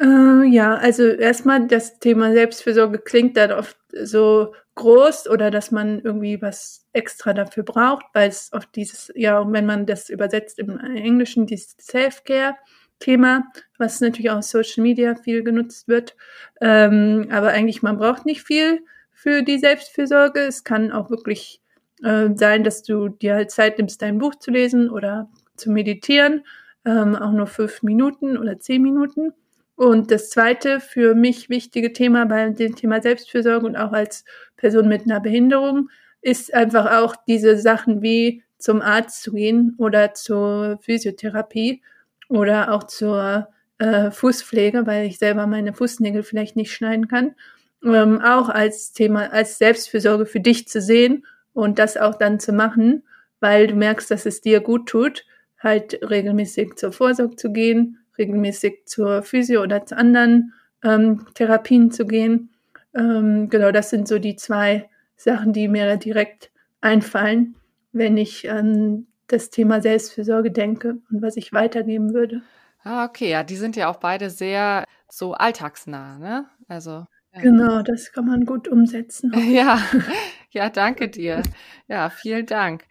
Äh, 0.00 0.44
ja, 0.48 0.76
also 0.76 1.04
erstmal 1.08 1.66
das 1.66 1.98
Thema 1.98 2.32
Selbstfürsorge 2.32 2.98
klingt 2.98 3.36
dann 3.36 3.52
oft 3.52 3.76
so 3.92 4.54
groß 4.76 5.28
oder 5.28 5.50
dass 5.50 5.70
man 5.72 6.00
irgendwie 6.00 6.40
was 6.40 6.86
extra 6.94 7.34
dafür 7.34 7.64
braucht, 7.64 8.06
weil 8.14 8.28
es 8.30 8.50
oft 8.52 8.74
dieses, 8.76 9.12
ja, 9.14 9.44
wenn 9.52 9.66
man 9.66 9.84
das 9.86 10.08
übersetzt 10.08 10.58
im 10.58 10.78
Englischen, 10.80 11.46
dieses 11.46 11.76
Self-Care-Thema, 11.80 13.44
was 13.78 14.00
natürlich 14.00 14.30
auch 14.30 14.38
auf 14.38 14.44
Social 14.44 14.82
Media 14.82 15.14
viel 15.16 15.42
genutzt 15.44 15.86
wird. 15.86 16.16
Ähm, 16.62 17.28
aber 17.30 17.48
eigentlich, 17.48 17.82
man 17.82 17.98
braucht 17.98 18.24
nicht 18.24 18.42
viel 18.42 18.80
für 19.12 19.42
die 19.42 19.58
Selbstfürsorge. 19.58 20.40
Es 20.40 20.64
kann 20.64 20.92
auch 20.92 21.10
wirklich 21.10 21.60
äh, 22.02 22.30
sein, 22.34 22.64
dass 22.64 22.82
du 22.82 23.08
dir 23.10 23.34
halt 23.34 23.50
Zeit 23.50 23.76
nimmst, 23.76 24.00
dein 24.00 24.16
Buch 24.18 24.34
zu 24.36 24.50
lesen 24.50 24.88
oder 24.88 25.28
zu 25.56 25.70
meditieren, 25.70 26.46
ähm, 26.86 27.14
auch 27.16 27.32
nur 27.32 27.46
fünf 27.46 27.82
Minuten 27.82 28.38
oder 28.38 28.58
zehn 28.58 28.80
Minuten. 28.80 29.34
Und 29.80 30.10
das 30.10 30.28
zweite 30.28 30.78
für 30.78 31.14
mich 31.14 31.48
wichtige 31.48 31.94
Thema 31.94 32.26
bei 32.26 32.50
dem 32.50 32.76
Thema 32.76 33.00
Selbstfürsorge 33.00 33.64
und 33.64 33.76
auch 33.76 33.92
als 33.92 34.26
Person 34.58 34.88
mit 34.88 35.04
einer 35.04 35.20
Behinderung 35.20 35.88
ist 36.20 36.52
einfach 36.52 37.00
auch 37.00 37.16
diese 37.26 37.56
Sachen 37.56 38.02
wie 38.02 38.42
zum 38.58 38.82
Arzt 38.82 39.22
zu 39.22 39.32
gehen 39.32 39.76
oder 39.78 40.12
zur 40.12 40.78
Physiotherapie 40.82 41.80
oder 42.28 42.74
auch 42.74 42.84
zur 42.84 43.48
äh, 43.78 44.10
Fußpflege, 44.10 44.86
weil 44.86 45.06
ich 45.06 45.16
selber 45.16 45.46
meine 45.46 45.72
Fußnägel 45.72 46.24
vielleicht 46.24 46.56
nicht 46.56 46.74
schneiden 46.74 47.08
kann, 47.08 47.34
ähm, 47.82 48.20
auch 48.20 48.50
als 48.50 48.92
Thema, 48.92 49.32
als 49.32 49.56
Selbstfürsorge 49.56 50.26
für 50.26 50.40
dich 50.40 50.68
zu 50.68 50.82
sehen 50.82 51.24
und 51.54 51.78
das 51.78 51.96
auch 51.96 52.16
dann 52.16 52.38
zu 52.38 52.52
machen, 52.52 53.02
weil 53.40 53.68
du 53.68 53.76
merkst, 53.76 54.10
dass 54.10 54.26
es 54.26 54.42
dir 54.42 54.60
gut 54.60 54.90
tut, 54.90 55.24
halt 55.58 56.00
regelmäßig 56.02 56.74
zur 56.76 56.92
Vorsorge 56.92 57.36
zu 57.36 57.50
gehen 57.50 57.96
regelmäßig 58.18 58.82
zur 58.86 59.22
Physio 59.22 59.62
oder 59.62 59.84
zu 59.86 59.96
anderen 59.96 60.52
ähm, 60.82 61.26
Therapien 61.34 61.90
zu 61.90 62.06
gehen. 62.06 62.50
Ähm, 62.94 63.48
genau, 63.48 63.70
das 63.72 63.90
sind 63.90 64.08
so 64.08 64.18
die 64.18 64.36
zwei 64.36 64.88
Sachen, 65.16 65.52
die 65.52 65.68
mir 65.68 65.96
direkt 65.96 66.50
einfallen, 66.80 67.54
wenn 67.92 68.16
ich 68.16 68.50
an 68.50 69.06
das 69.26 69.50
Thema 69.50 69.80
Selbstfürsorge 69.80 70.50
denke 70.50 70.98
und 71.10 71.22
was 71.22 71.36
ich 71.36 71.52
weitergeben 71.52 72.14
würde. 72.14 72.42
Ah, 72.82 73.04
okay, 73.04 73.30
ja, 73.30 73.44
die 73.44 73.56
sind 73.56 73.76
ja 73.76 73.88
auch 73.88 73.96
beide 73.96 74.30
sehr 74.30 74.84
so 75.08 75.34
alltagsnah, 75.34 76.18
ne? 76.18 76.46
Also. 76.68 77.04
Ja. 77.34 77.42
Genau, 77.42 77.82
das 77.82 78.12
kann 78.12 78.26
man 78.26 78.44
gut 78.44 78.68
umsetzen. 78.68 79.32
Ja, 79.52 79.80
ja, 80.50 80.68
danke 80.70 81.08
dir. 81.08 81.42
Ja, 81.86 82.10
vielen 82.10 82.46
Dank. 82.46 82.84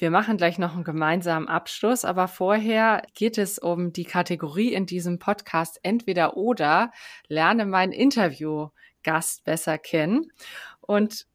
Wir 0.00 0.10
machen 0.10 0.38
gleich 0.38 0.56
noch 0.56 0.74
einen 0.74 0.84
gemeinsamen 0.84 1.46
Abschluss, 1.46 2.06
aber 2.06 2.26
vorher 2.26 3.02
geht 3.12 3.36
es 3.36 3.58
um 3.58 3.92
die 3.92 4.06
Kategorie 4.06 4.72
in 4.72 4.86
diesem 4.86 5.18
Podcast 5.18 5.78
entweder 5.82 6.38
oder 6.38 6.90
lerne 7.28 7.66
meinen 7.66 7.92
Interviewgast 7.92 9.44
besser 9.44 9.76
kennen. 9.76 10.32
Und 10.80 11.26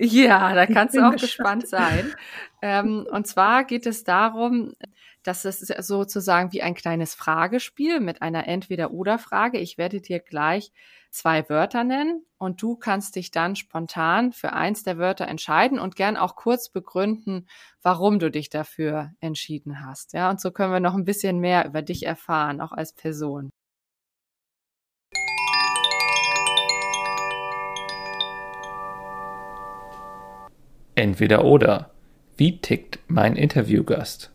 ja, 0.00 0.52
da 0.52 0.66
kannst 0.66 0.96
du 0.96 1.06
auch 1.06 1.12
gespannt, 1.12 1.62
gespannt 1.62 1.68
sein. 1.68 2.12
Ähm, 2.60 3.06
und 3.08 3.28
zwar 3.28 3.62
geht 3.62 3.86
es 3.86 4.02
darum, 4.02 4.72
dass 5.22 5.44
es 5.44 5.60
sozusagen 5.60 6.52
wie 6.52 6.62
ein 6.62 6.74
kleines 6.74 7.14
Fragespiel 7.14 8.00
mit 8.00 8.20
einer 8.20 8.48
Entweder-Oder-Frage. 8.48 9.58
Ich 9.58 9.78
werde 9.78 10.00
dir 10.00 10.18
gleich 10.18 10.72
zwei 11.10 11.48
Wörter 11.48 11.84
nennen 11.84 12.24
und 12.38 12.62
du 12.62 12.76
kannst 12.76 13.16
dich 13.16 13.30
dann 13.30 13.56
spontan 13.56 14.32
für 14.32 14.52
eins 14.52 14.82
der 14.82 14.98
Wörter 14.98 15.26
entscheiden 15.26 15.78
und 15.78 15.96
gern 15.96 16.16
auch 16.16 16.36
kurz 16.36 16.68
begründen, 16.68 17.48
warum 17.82 18.18
du 18.18 18.30
dich 18.30 18.50
dafür 18.50 19.12
entschieden 19.20 19.84
hast. 19.84 20.12
Ja, 20.12 20.30
und 20.30 20.40
so 20.40 20.50
können 20.50 20.72
wir 20.72 20.80
noch 20.80 20.94
ein 20.94 21.04
bisschen 21.04 21.40
mehr 21.40 21.66
über 21.66 21.82
dich 21.82 22.06
erfahren, 22.06 22.60
auch 22.60 22.72
als 22.72 22.92
Person. 22.92 23.50
Entweder 30.94 31.44
oder. 31.44 31.90
Wie 32.36 32.60
tickt 32.60 32.98
mein 33.08 33.36
Interviewgast? 33.36 34.32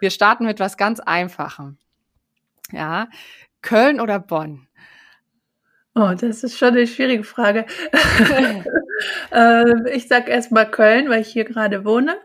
Wir 0.00 0.10
starten 0.10 0.46
mit 0.46 0.60
was 0.60 0.76
ganz 0.76 1.00
Einfachem. 1.00 1.78
Ja, 2.74 3.08
Köln 3.62 4.00
oder 4.00 4.18
Bonn? 4.18 4.68
Oh, 5.94 6.12
das 6.18 6.42
ist 6.42 6.58
schon 6.58 6.70
eine 6.70 6.86
schwierige 6.86 7.24
Frage. 7.24 7.66
äh, 9.32 9.96
ich 9.96 10.08
sag 10.08 10.28
erstmal 10.28 10.70
Köln, 10.70 11.08
weil 11.08 11.22
ich 11.22 11.28
hier 11.28 11.44
gerade 11.44 11.84
wohne. 11.84 12.16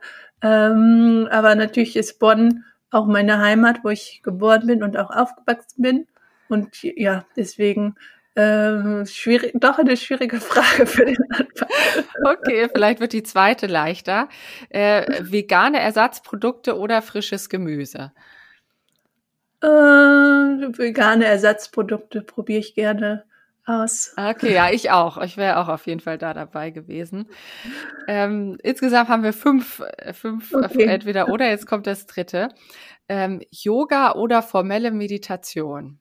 Ähm, 0.41 1.27
aber 1.31 1.55
natürlich 1.55 1.95
ist 1.95 2.19
Bonn 2.19 2.63
auch 2.91 3.05
meine 3.05 3.39
Heimat, 3.39 3.83
wo 3.83 3.89
ich 3.89 4.21
geboren 4.23 4.67
bin 4.67 4.83
und 4.83 4.97
auch 4.97 5.11
aufgewachsen 5.11 5.81
bin. 5.81 6.07
Und 6.47 6.81
ja, 6.81 7.25
deswegen 7.35 7.95
äh, 8.35 9.05
schwierig, 9.05 9.51
doch 9.55 9.77
eine 9.77 9.97
schwierige 9.97 10.37
Frage 10.39 10.85
für 10.85 11.05
den 11.05 11.17
Anfang. 11.31 11.69
Okay, 12.23 12.67
vielleicht 12.73 12.99
wird 12.99 13.13
die 13.13 13.23
zweite 13.23 13.67
leichter. 13.67 14.29
Äh, 14.69 15.05
vegane 15.21 15.79
Ersatzprodukte 15.79 16.77
oder 16.77 17.01
frisches 17.01 17.49
Gemüse? 17.49 18.11
Äh, 19.61 19.67
vegane 19.67 21.25
Ersatzprodukte 21.25 22.21
probiere 22.21 22.59
ich 22.59 22.75
gerne 22.75 23.25
aus. 23.65 24.13
Okay, 24.17 24.53
ja, 24.53 24.71
ich 24.71 24.91
auch. 24.91 25.21
Ich 25.21 25.37
wäre 25.37 25.57
auch 25.57 25.67
auf 25.67 25.85
jeden 25.85 25.99
Fall 25.99 26.17
da 26.17 26.33
dabei 26.33 26.71
gewesen. 26.71 27.27
Ähm, 28.07 28.57
insgesamt 28.63 29.09
haben 29.09 29.23
wir 29.23 29.33
fünf, 29.33 29.81
äh, 29.97 30.13
fünf 30.13 30.51
äh, 30.53 30.57
okay. 30.57 30.83
entweder 30.85 31.29
oder. 31.29 31.49
Jetzt 31.49 31.67
kommt 31.67 31.87
das 31.87 32.07
dritte. 32.07 32.49
Ähm, 33.07 33.41
Yoga 33.51 34.13
oder 34.13 34.41
formelle 34.41 34.91
Meditation? 34.91 35.99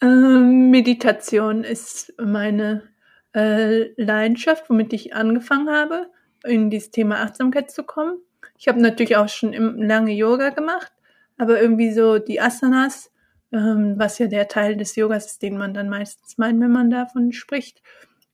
Ähm, 0.00 0.70
Meditation 0.70 1.64
ist 1.64 2.14
meine 2.18 2.88
äh, 3.34 3.92
Leidenschaft, 4.00 4.70
womit 4.70 4.92
ich 4.92 5.14
angefangen 5.14 5.70
habe, 5.70 6.06
in 6.44 6.70
dieses 6.70 6.90
Thema 6.90 7.20
Achtsamkeit 7.20 7.70
zu 7.70 7.82
kommen. 7.84 8.18
Ich 8.58 8.68
habe 8.68 8.80
natürlich 8.80 9.16
auch 9.16 9.28
schon 9.28 9.52
lange 9.52 10.12
Yoga 10.12 10.50
gemacht, 10.50 10.92
aber 11.38 11.60
irgendwie 11.60 11.92
so 11.92 12.18
die 12.18 12.40
Asanas, 12.40 13.10
ähm, 13.52 13.94
was 13.96 14.18
ja 14.18 14.26
der 14.26 14.48
Teil 14.48 14.76
des 14.76 14.96
Yogas 14.96 15.26
ist, 15.26 15.42
den 15.42 15.56
man 15.56 15.72
dann 15.72 15.88
meistens 15.88 16.36
meint, 16.36 16.60
wenn 16.60 16.72
man 16.72 16.90
davon 16.90 17.32
spricht, 17.32 17.82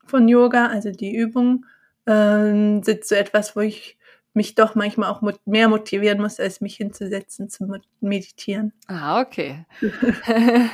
von 0.06 0.28
Yoga, 0.28 0.66
also 0.66 0.90
die 0.90 1.14
Übungen, 1.14 1.66
ähm, 2.06 2.82
sind 2.82 3.04
so 3.04 3.14
etwas, 3.14 3.56
wo 3.56 3.60
ich 3.60 3.96
mich 4.34 4.56
doch 4.56 4.74
manchmal 4.74 5.10
auch 5.10 5.22
mehr 5.44 5.68
motivieren 5.68 6.20
muss, 6.20 6.40
als 6.40 6.60
mich 6.60 6.76
hinzusetzen 6.76 7.48
zu 7.48 7.72
meditieren. 8.00 8.72
Ah, 8.88 9.20
okay. 9.20 9.64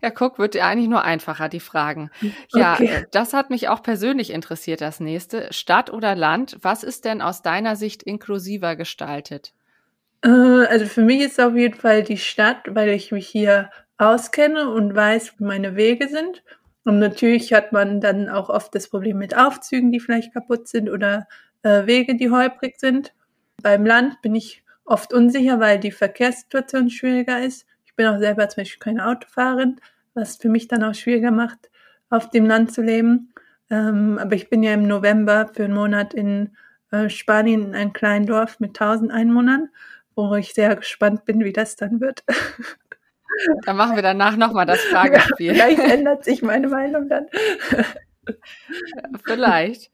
ja, 0.00 0.10
guck, 0.10 0.38
wird 0.38 0.56
eigentlich 0.56 0.88
nur 0.88 1.02
einfacher, 1.02 1.48
die 1.48 1.60
Fragen. 1.60 2.10
Ja, 2.54 2.74
okay. 2.74 2.86
Äh, 2.86 3.04
das 3.10 3.34
hat 3.34 3.50
mich 3.50 3.68
auch 3.68 3.82
persönlich 3.82 4.30
interessiert, 4.30 4.80
das 4.80 5.00
nächste. 5.00 5.52
Stadt 5.52 5.90
oder 5.90 6.14
Land, 6.14 6.58
was 6.62 6.84
ist 6.84 7.04
denn 7.04 7.20
aus 7.22 7.42
deiner 7.42 7.74
Sicht 7.74 8.04
inklusiver 8.04 8.76
gestaltet? 8.76 9.52
Äh, 10.22 10.28
also 10.28 10.86
für 10.86 11.02
mich 11.02 11.20
ist 11.22 11.40
auf 11.40 11.54
jeden 11.54 11.74
Fall 11.78 12.02
die 12.02 12.16
Stadt, 12.16 12.62
weil 12.68 12.90
ich 12.90 13.12
mich 13.12 13.28
hier 13.28 13.70
auskenne 13.98 14.70
und 14.70 14.94
weiß, 14.94 15.34
wie 15.38 15.44
meine 15.44 15.76
Wege 15.76 16.08
sind. 16.08 16.42
Und 16.84 16.98
natürlich 16.98 17.52
hat 17.52 17.72
man 17.72 18.00
dann 18.00 18.28
auch 18.28 18.48
oft 18.48 18.74
das 18.74 18.88
Problem 18.88 19.18
mit 19.18 19.36
Aufzügen, 19.36 19.92
die 19.92 20.00
vielleicht 20.00 20.32
kaputt 20.32 20.68
sind 20.68 20.90
oder 20.90 21.28
äh, 21.62 21.86
Wege, 21.86 22.16
die 22.16 22.30
holprig 22.30 22.78
sind. 22.78 23.14
Beim 23.62 23.86
Land 23.86 24.20
bin 24.22 24.34
ich 24.34 24.64
oft 24.84 25.12
unsicher, 25.12 25.60
weil 25.60 25.78
die 25.78 25.92
Verkehrssituation 25.92 26.90
schwieriger 26.90 27.40
ist. 27.40 27.66
Ich 27.84 27.94
bin 27.94 28.06
auch 28.06 28.18
selber 28.18 28.48
zum 28.48 28.62
Beispiel 28.62 28.80
keine 28.80 29.06
Autofahrerin, 29.06 29.80
was 30.14 30.36
für 30.36 30.48
mich 30.48 30.66
dann 30.66 30.82
auch 30.82 30.94
schwieriger 30.94 31.30
macht, 31.30 31.70
auf 32.10 32.30
dem 32.30 32.46
Land 32.46 32.72
zu 32.72 32.82
leben. 32.82 33.32
Ähm, 33.70 34.18
aber 34.18 34.34
ich 34.34 34.50
bin 34.50 34.62
ja 34.64 34.74
im 34.74 34.88
November 34.88 35.48
für 35.54 35.64
einen 35.64 35.74
Monat 35.74 36.14
in 36.14 36.56
äh, 36.90 37.08
Spanien 37.08 37.66
in 37.66 37.74
einem 37.74 37.92
kleinen 37.92 38.26
Dorf 38.26 38.58
mit 38.58 38.80
1000 38.80 39.12
Einwohnern, 39.12 39.68
wo 40.14 40.34
ich 40.34 40.54
sehr 40.54 40.76
gespannt 40.76 41.24
bin, 41.24 41.44
wie 41.44 41.52
das 41.52 41.76
dann 41.76 42.00
wird. 42.00 42.24
Dann 43.64 43.76
machen 43.76 43.96
wir 43.96 44.02
danach 44.02 44.36
nochmal 44.36 44.66
das 44.66 44.80
Fragespiel. 44.80 45.56
Ja, 45.56 45.64
vielleicht 45.64 45.78
ändert 45.78 46.24
sich 46.24 46.42
meine 46.42 46.68
Meinung 46.68 47.08
dann. 47.08 47.26
Vielleicht. 49.24 49.90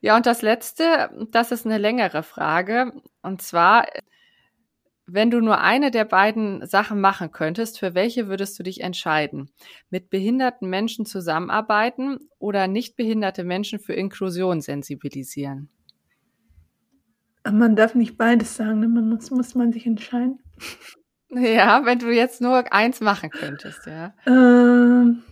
Ja, 0.00 0.16
und 0.16 0.26
das 0.26 0.42
letzte, 0.42 1.10
das 1.30 1.50
ist 1.50 1.64
eine 1.64 1.78
längere 1.78 2.22
Frage. 2.22 2.92
Und 3.22 3.40
zwar, 3.40 3.86
wenn 5.06 5.30
du 5.30 5.40
nur 5.40 5.60
eine 5.60 5.90
der 5.90 6.04
beiden 6.04 6.66
Sachen 6.66 7.00
machen 7.00 7.32
könntest, 7.32 7.78
für 7.78 7.94
welche 7.94 8.28
würdest 8.28 8.58
du 8.58 8.62
dich 8.62 8.80
entscheiden? 8.80 9.50
Mit 9.90 10.10
behinderten 10.10 10.68
Menschen 10.68 11.06
zusammenarbeiten 11.06 12.28
oder 12.38 12.68
nicht 12.68 12.96
behinderte 12.96 13.44
Menschen 13.44 13.78
für 13.78 13.94
Inklusion 13.94 14.60
sensibilisieren? 14.60 15.70
Man 17.50 17.76
darf 17.76 17.94
nicht 17.94 18.16
beides 18.16 18.56
sagen, 18.56 18.80
ne? 18.80 18.88
man 18.88 19.08
muss, 19.08 19.30
muss 19.30 19.54
man 19.54 19.72
sich 19.72 19.86
entscheiden. 19.86 20.38
Ja, 21.30 21.84
wenn 21.84 21.98
du 21.98 22.10
jetzt 22.10 22.40
nur 22.40 22.72
eins 22.72 23.00
machen 23.00 23.30
könntest, 23.30 23.86
ja. 23.86 24.14
Ähm 24.26 25.24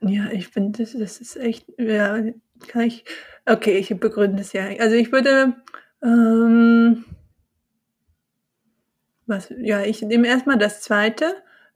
ja, 0.00 0.30
ich 0.32 0.48
finde, 0.48 0.82
das, 0.82 0.92
das 0.92 1.20
ist 1.20 1.36
echt, 1.36 1.66
ja, 1.78 2.22
kann 2.68 2.82
ich, 2.82 3.04
okay, 3.46 3.76
ich 3.78 3.88
begründe 4.00 4.40
es 4.40 4.52
ja. 4.52 4.64
Also 4.78 4.96
ich 4.96 5.12
würde, 5.12 5.56
ähm, 6.02 7.04
was, 9.26 9.52
ja, 9.58 9.82
ich 9.82 10.00
nehme 10.02 10.26
erstmal 10.26 10.58
das 10.58 10.80
zweite, 10.80 11.34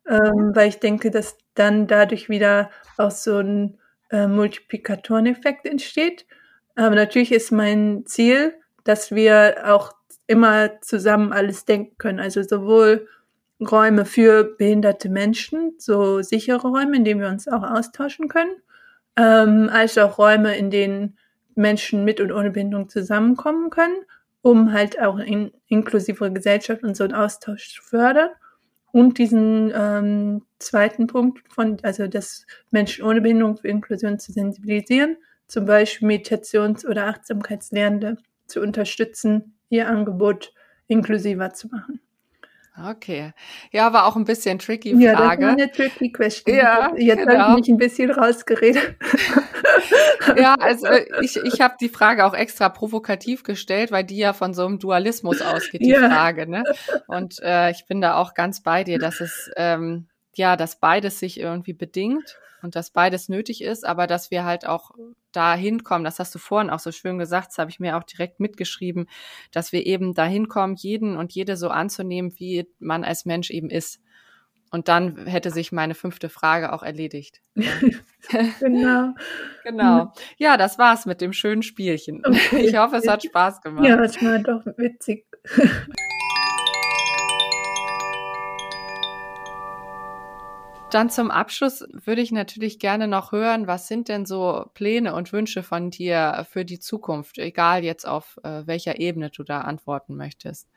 ähm, 0.09 0.53
weil 0.55 0.69
ich 0.69 0.81
denke, 0.81 1.11
dass 1.11 1.37
dann 1.55 1.87
dadurch 1.87 2.29
wieder 2.29 2.71
auch 2.97 3.11
so 3.11 3.39
ein 3.39 3.79
äh, 4.11 4.27
Multiplikatoreneffekt 4.27 5.67
entsteht. 5.67 6.27
Aber 6.77 6.95
natürlich 6.95 7.33
ist 7.33 7.53
mein 7.53 8.05
Ziel, 8.07 8.55
dass 8.85 9.13
wir 9.13 9.63
auch 9.65 9.93
immer 10.27 10.81
zusammen 10.81 11.33
alles 11.33 11.65
denken 11.65 11.97
können. 11.99 12.21
Also 12.21 12.43
sowohl 12.43 13.09
Räume 13.61 14.05
für 14.05 14.45
behinderte 14.45 15.09
Menschen, 15.09 15.75
so 15.79 16.23
sichere 16.23 16.69
Räume, 16.69 16.97
in 16.97 17.05
denen 17.05 17.21
wir 17.21 17.29
uns 17.29 17.49
auch 17.49 17.63
austauschen 17.63 18.29
können, 18.29 18.57
ähm, 19.17 19.71
als 19.73 19.97
auch 19.99 20.19
Räume, 20.19 20.57
in 20.57 20.71
denen 20.71 21.19
Menschen 21.55 22.05
mit 22.05 22.21
und 22.21 22.33
ohne 22.33 22.51
Behinderung 22.51 22.89
zusammenkommen 22.89 23.71
können, 23.71 23.97
um 24.43 24.73
halt 24.73 25.01
auch 25.01 25.19
in 25.19 25.53
inklusivere 25.69 26.33
Gesellschaft 26.33 26.83
und 26.83 26.97
so 26.97 27.05
einen 27.05 27.15
Austausch 27.15 27.75
zu 27.75 27.83
fördern. 27.83 28.31
Und 28.93 29.19
diesen 29.19 29.73
ähm, 29.75 30.43
zweiten 30.59 31.07
Punkt 31.07 31.41
von, 31.53 31.79
also 31.83 32.07
dass 32.07 32.47
Menschen 32.71 33.05
ohne 33.05 33.21
Behinderung 33.21 33.57
für 33.57 33.69
Inklusion 33.69 34.19
zu 34.19 34.33
sensibilisieren, 34.33 35.17
zum 35.47 35.67
Beispiel 35.67 36.09
Meditations- 36.09 36.87
oder 36.87 37.07
Achtsamkeitslernende 37.07 38.19
zu 38.47 38.61
unterstützen, 38.61 39.57
ihr 39.69 39.89
Angebot 39.89 40.53
inklusiver 40.87 41.53
zu 41.55 41.69
machen. 41.69 42.01
Okay. 42.77 43.33
Ja, 43.71 43.93
war 43.93 44.07
auch 44.07 44.17
ein 44.17 44.25
bisschen 44.25 44.59
tricky 44.59 44.91
Frage. 44.91 45.05
Ja, 45.05 45.13
das 45.13 45.41
war 45.41 45.49
eine 45.51 45.71
tricky 45.71 46.11
question. 46.11 46.57
Ja, 46.57 46.93
Jetzt 46.97 47.19
genau. 47.19 47.39
habe 47.39 47.61
ich 47.61 47.67
mich 47.67 47.69
ein 47.69 47.79
bisschen 47.79 48.11
rausgeredet. 48.11 48.97
ja, 50.37 50.57
also 50.59 50.89
ich, 51.21 51.37
ich 51.37 51.61
habe 51.61 51.77
die 51.81 51.89
Frage 51.89 52.25
auch 52.25 52.35
extra 52.35 52.69
provokativ 52.69 53.45
gestellt, 53.45 53.93
weil 53.93 54.03
die 54.03 54.17
ja 54.17 54.33
von 54.33 54.55
so 54.55 54.67
einem 54.67 54.81
Dualismus 54.81 55.41
ausgeht, 55.41 55.83
die 55.83 55.91
ja. 55.91 56.11
Frage. 56.11 56.51
Ne? 56.51 56.65
Und 57.07 57.41
äh, 57.45 57.71
ich 57.71 57.87
bin 57.87 58.01
da 58.01 58.17
auch 58.17 58.35
ganz 58.35 58.61
bei 58.61 58.83
dir, 58.83 58.99
dass 58.99 59.21
es 59.21 59.53
ähm, 59.57 60.09
ja, 60.37 60.57
dass 60.57 60.81
beides 60.81 61.21
sich 61.21 61.39
irgendwie 61.39 61.75
bedingt 61.75 62.39
und 62.65 62.77
dass 62.77 62.91
beides 62.91 63.29
nötig 63.29 63.63
ist, 63.63 63.85
aber 63.85 64.07
dass 64.07 64.31
wir 64.31 64.45
halt 64.45 64.67
auch 64.67 64.93
dahin 65.33 65.85
kommen, 65.85 66.03
das 66.03 66.19
hast 66.19 66.35
du 66.35 66.39
vorhin 66.39 66.71
auch 66.71 66.79
so 66.79 66.93
schön 66.93 67.19
gesagt, 67.19 67.49
das 67.49 67.59
habe 67.59 67.71
ich 67.71 67.79
mir 67.79 67.99
auch 67.99 68.05
direkt 68.05 68.41
mitgeschrieben, 68.41 69.07
dass 69.53 69.71
wir 69.71 69.85
eben 69.85 70.15
dahin 70.15 70.49
kommen, 70.49 70.75
jeden 70.75 71.19
und 71.19 71.33
jede 71.33 71.59
so 71.59 71.69
anzunehmen, 71.69 72.33
wie 72.39 72.67
man 72.79 73.05
als 73.05 73.27
Mensch 73.27 73.51
eben 73.51 73.69
ist. 73.69 74.01
Und 74.71 74.89
dann 74.89 75.27
hätte 75.27 75.51
sich 75.51 75.73
meine 75.73 75.95
fünfte 75.95 76.29
Frage 76.31 76.73
auch 76.73 76.83
erledigt. 76.83 77.41
Genau. 78.59 79.13
genau. 79.65 80.11
Ja, 80.39 80.57
das 80.57 80.79
war's 80.79 81.05
mit 81.05 81.21
dem 81.21 81.35
schönen 81.35 81.63
Spielchen. 81.63 82.23
Okay. 82.25 82.67
Ich 82.67 82.79
hoffe, 82.79 82.97
es 82.97 83.07
hat 83.07 83.23
Spaß 83.23 83.61
gemacht. 83.61 83.87
Ja, 83.87 84.03
es 84.03 84.17
war 84.23 84.39
doch 84.39 84.65
witzig. 84.79 85.27
Dann 90.95 91.11
zum 91.11 91.33
Abschluss 91.33 91.85
würde 91.91 92.21
ich 92.21 92.31
natürlich 92.31 92.79
gerne 92.79 93.09
noch 93.09 93.33
hören, 93.33 93.67
was 93.67 93.89
sind 93.89 94.09
denn 94.09 94.27
so 94.27 94.71
Pläne 94.75 95.13
und 95.17 95.33
Wünsche 95.33 95.65
von 95.65 95.91
dir 95.91 96.47
für 96.49 96.65
die 96.65 96.79
Zukunft, 96.79 97.39
egal 97.39 97.83
jetzt 97.83 98.07
auf 98.07 98.39
äh, 98.45 98.63
welcher 98.67 99.01
Ebene 99.01 99.31
du 99.31 99.43
da 99.43 99.63
antworten 99.63 100.15
möchtest. 100.15 100.69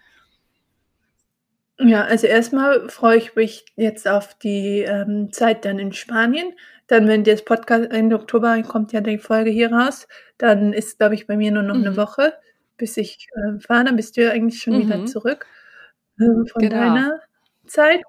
Ja, 1.78 2.04
also 2.06 2.26
erstmal 2.26 2.90
freue 2.90 3.18
ich 3.18 3.36
mich 3.36 3.66
jetzt 3.76 4.08
auf 4.08 4.34
die 4.34 4.80
ähm, 4.80 5.32
Zeit 5.32 5.66
dann 5.66 5.78
in 5.78 5.94
Spanien. 5.94 6.52
Dann, 6.88 7.08
wenn 7.08 7.24
das 7.24 7.46
Podcast 7.46 7.92
Ende 7.92 8.16
Oktober 8.16 8.60
kommt 8.64 8.94
ja 8.94 9.02
die 9.02 9.20
Folge 9.20 9.52
hier 9.52 9.72
raus, 9.72 10.08
dann 10.40 10.74
ist, 10.74 10.98
glaube 10.98 11.14
ich, 11.14 11.28
bei 11.28 11.38
mir 11.38 11.52
nur 11.52 11.62
noch 11.62 11.76
mhm. 11.76 11.86
eine 11.86 11.96
Woche, 11.96 12.34
bis 12.78 12.98
ich 12.98 13.28
äh, 13.36 13.60
fahre. 13.60 13.84
Dann 13.84 13.96
bist 13.96 14.18
du 14.18 14.24
ja 14.24 14.32
eigentlich 14.32 14.64
schon 14.64 14.78
mhm. 14.78 14.82
wieder 14.82 15.06
zurück 15.06 15.46
äh, 16.20 16.26
von 16.26 16.60
genau. 16.60 16.76
deiner 16.76 17.20
Zeit. 17.68 18.02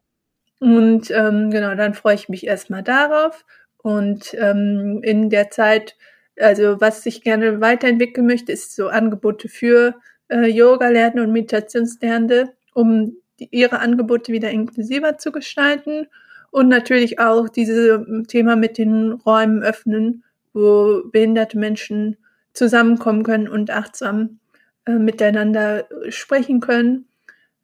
Und 0.60 1.10
ähm, 1.10 1.50
genau, 1.50 1.74
dann 1.74 1.94
freue 1.94 2.14
ich 2.14 2.28
mich 2.28 2.46
erstmal 2.46 2.82
darauf. 2.82 3.44
Und 3.78 4.34
ähm, 4.34 5.00
in 5.02 5.30
der 5.30 5.50
Zeit, 5.50 5.96
also 6.38 6.80
was 6.80 7.06
ich 7.06 7.22
gerne 7.22 7.60
weiterentwickeln 7.60 8.26
möchte, 8.26 8.52
ist 8.52 8.74
so 8.74 8.88
Angebote 8.88 9.48
für 9.48 9.94
äh, 10.28 10.46
Yoga-Lernende 10.46 11.22
und 11.22 11.32
Meditationslernende, 11.32 12.52
um 12.74 13.16
die, 13.38 13.48
ihre 13.52 13.78
Angebote 13.78 14.32
wieder 14.32 14.50
inklusiver 14.50 15.18
zu 15.18 15.30
gestalten. 15.30 16.06
Und 16.50 16.68
natürlich 16.68 17.20
auch 17.20 17.48
dieses 17.48 18.00
Thema 18.26 18.56
mit 18.56 18.78
den 18.78 19.12
Räumen 19.12 19.62
öffnen, 19.62 20.24
wo 20.54 21.02
behinderte 21.12 21.58
Menschen 21.58 22.16
zusammenkommen 22.52 23.22
können 23.22 23.48
und 23.48 23.70
achtsam 23.70 24.40
äh, 24.86 24.92
miteinander 24.92 25.86
sprechen 26.08 26.60
können 26.60 27.07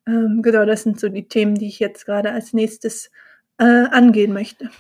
ähm, 0.06 0.40
genau, 0.42 0.64
das 0.64 0.82
sind 0.82 1.00
so 1.00 1.08
die 1.08 1.28
Themen, 1.28 1.54
die 1.54 1.68
ich 1.68 1.78
jetzt 1.78 2.04
gerade 2.04 2.32
als 2.32 2.52
nächstes 2.52 3.10
äh, 3.58 3.64
angehen 3.64 4.32
möchte. 4.32 4.70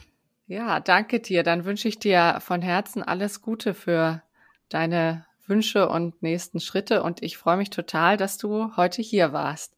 Ja, 0.46 0.80
danke 0.80 1.20
dir. 1.20 1.42
Dann 1.42 1.64
wünsche 1.64 1.88
ich 1.88 1.98
dir 1.98 2.38
von 2.40 2.60
Herzen 2.60 3.02
alles 3.02 3.40
Gute 3.40 3.72
für 3.72 4.22
deine 4.68 5.24
Wünsche 5.46 5.88
und 5.88 6.22
nächsten 6.22 6.60
Schritte. 6.60 7.02
Und 7.02 7.22
ich 7.22 7.38
freue 7.38 7.56
mich 7.56 7.70
total, 7.70 8.16
dass 8.16 8.36
du 8.36 8.76
heute 8.76 9.00
hier 9.00 9.32
warst. 9.32 9.74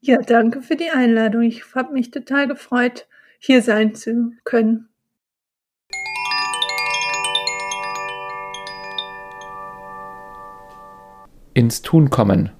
Ja, 0.00 0.18
danke 0.18 0.62
für 0.62 0.76
die 0.76 0.90
Einladung. 0.90 1.42
Ich 1.42 1.74
habe 1.74 1.92
mich 1.92 2.10
total 2.10 2.48
gefreut, 2.48 3.06
hier 3.38 3.60
sein 3.60 3.94
zu 3.94 4.32
können. 4.44 4.88
Ins 11.52 11.82
Tun 11.82 12.10
kommen. 12.10 12.50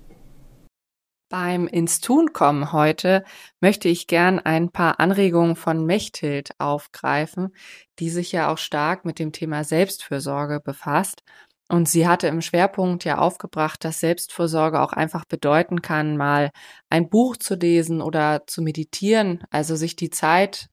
Beim 1.28 1.66
ins 1.66 2.00
Tun 2.00 2.32
kommen 2.32 2.70
heute 2.72 3.24
möchte 3.60 3.88
ich 3.88 4.06
gern 4.06 4.38
ein 4.38 4.70
paar 4.70 5.00
Anregungen 5.00 5.56
von 5.56 5.84
Mechthild 5.84 6.50
aufgreifen, 6.60 7.52
die 7.98 8.10
sich 8.10 8.30
ja 8.30 8.52
auch 8.52 8.58
stark 8.58 9.04
mit 9.04 9.18
dem 9.18 9.32
Thema 9.32 9.64
Selbstfürsorge 9.64 10.60
befasst. 10.60 11.24
Und 11.68 11.88
sie 11.88 12.06
hatte 12.06 12.28
im 12.28 12.42
Schwerpunkt 12.42 13.04
ja 13.04 13.18
aufgebracht, 13.18 13.84
dass 13.84 13.98
Selbstvorsorge 13.98 14.80
auch 14.80 14.92
einfach 14.92 15.24
bedeuten 15.24 15.82
kann, 15.82 16.16
mal 16.16 16.52
ein 16.90 17.08
Buch 17.08 17.36
zu 17.36 17.56
lesen 17.56 18.00
oder 18.02 18.46
zu 18.46 18.62
meditieren, 18.62 19.42
also 19.50 19.74
sich 19.74 19.96
die 19.96 20.10
Zeit 20.10 20.68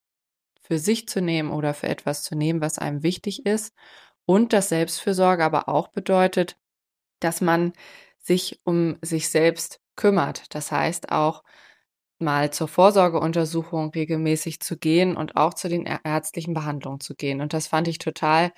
für 0.61 0.77
sich 0.77 1.07
zu 1.07 1.19
nehmen 1.19 1.51
oder 1.51 1.73
für 1.73 1.87
etwas 1.87 2.21
zu 2.23 2.35
nehmen, 2.35 2.61
was 2.61 2.77
einem 2.77 3.01
wichtig 3.01 3.47
ist. 3.47 3.73
Und 4.25 4.53
dass 4.53 4.69
Selbstfürsorge 4.69 5.43
aber 5.43 5.67
auch 5.67 5.87
bedeutet, 5.89 6.57
dass 7.19 7.41
man 7.41 7.73
sich 8.19 8.61
um 8.63 8.97
sich 9.01 9.29
selbst 9.29 9.82
kümmert. 9.95 10.53
Das 10.55 10.71
heißt 10.71 11.11
auch 11.11 11.43
mal 12.19 12.51
zur 12.51 12.67
Vorsorgeuntersuchung 12.67 13.91
regelmäßig 13.91 14.59
zu 14.61 14.77
gehen 14.77 15.17
und 15.17 15.35
auch 15.35 15.53
zu 15.53 15.69
den 15.69 15.85
ärztlichen 15.85 16.53
Behandlungen 16.53 16.99
zu 16.99 17.15
gehen. 17.15 17.41
Und 17.41 17.53
das 17.53 17.67
fand 17.67 17.87
ich 17.87 17.97
total 17.99 18.51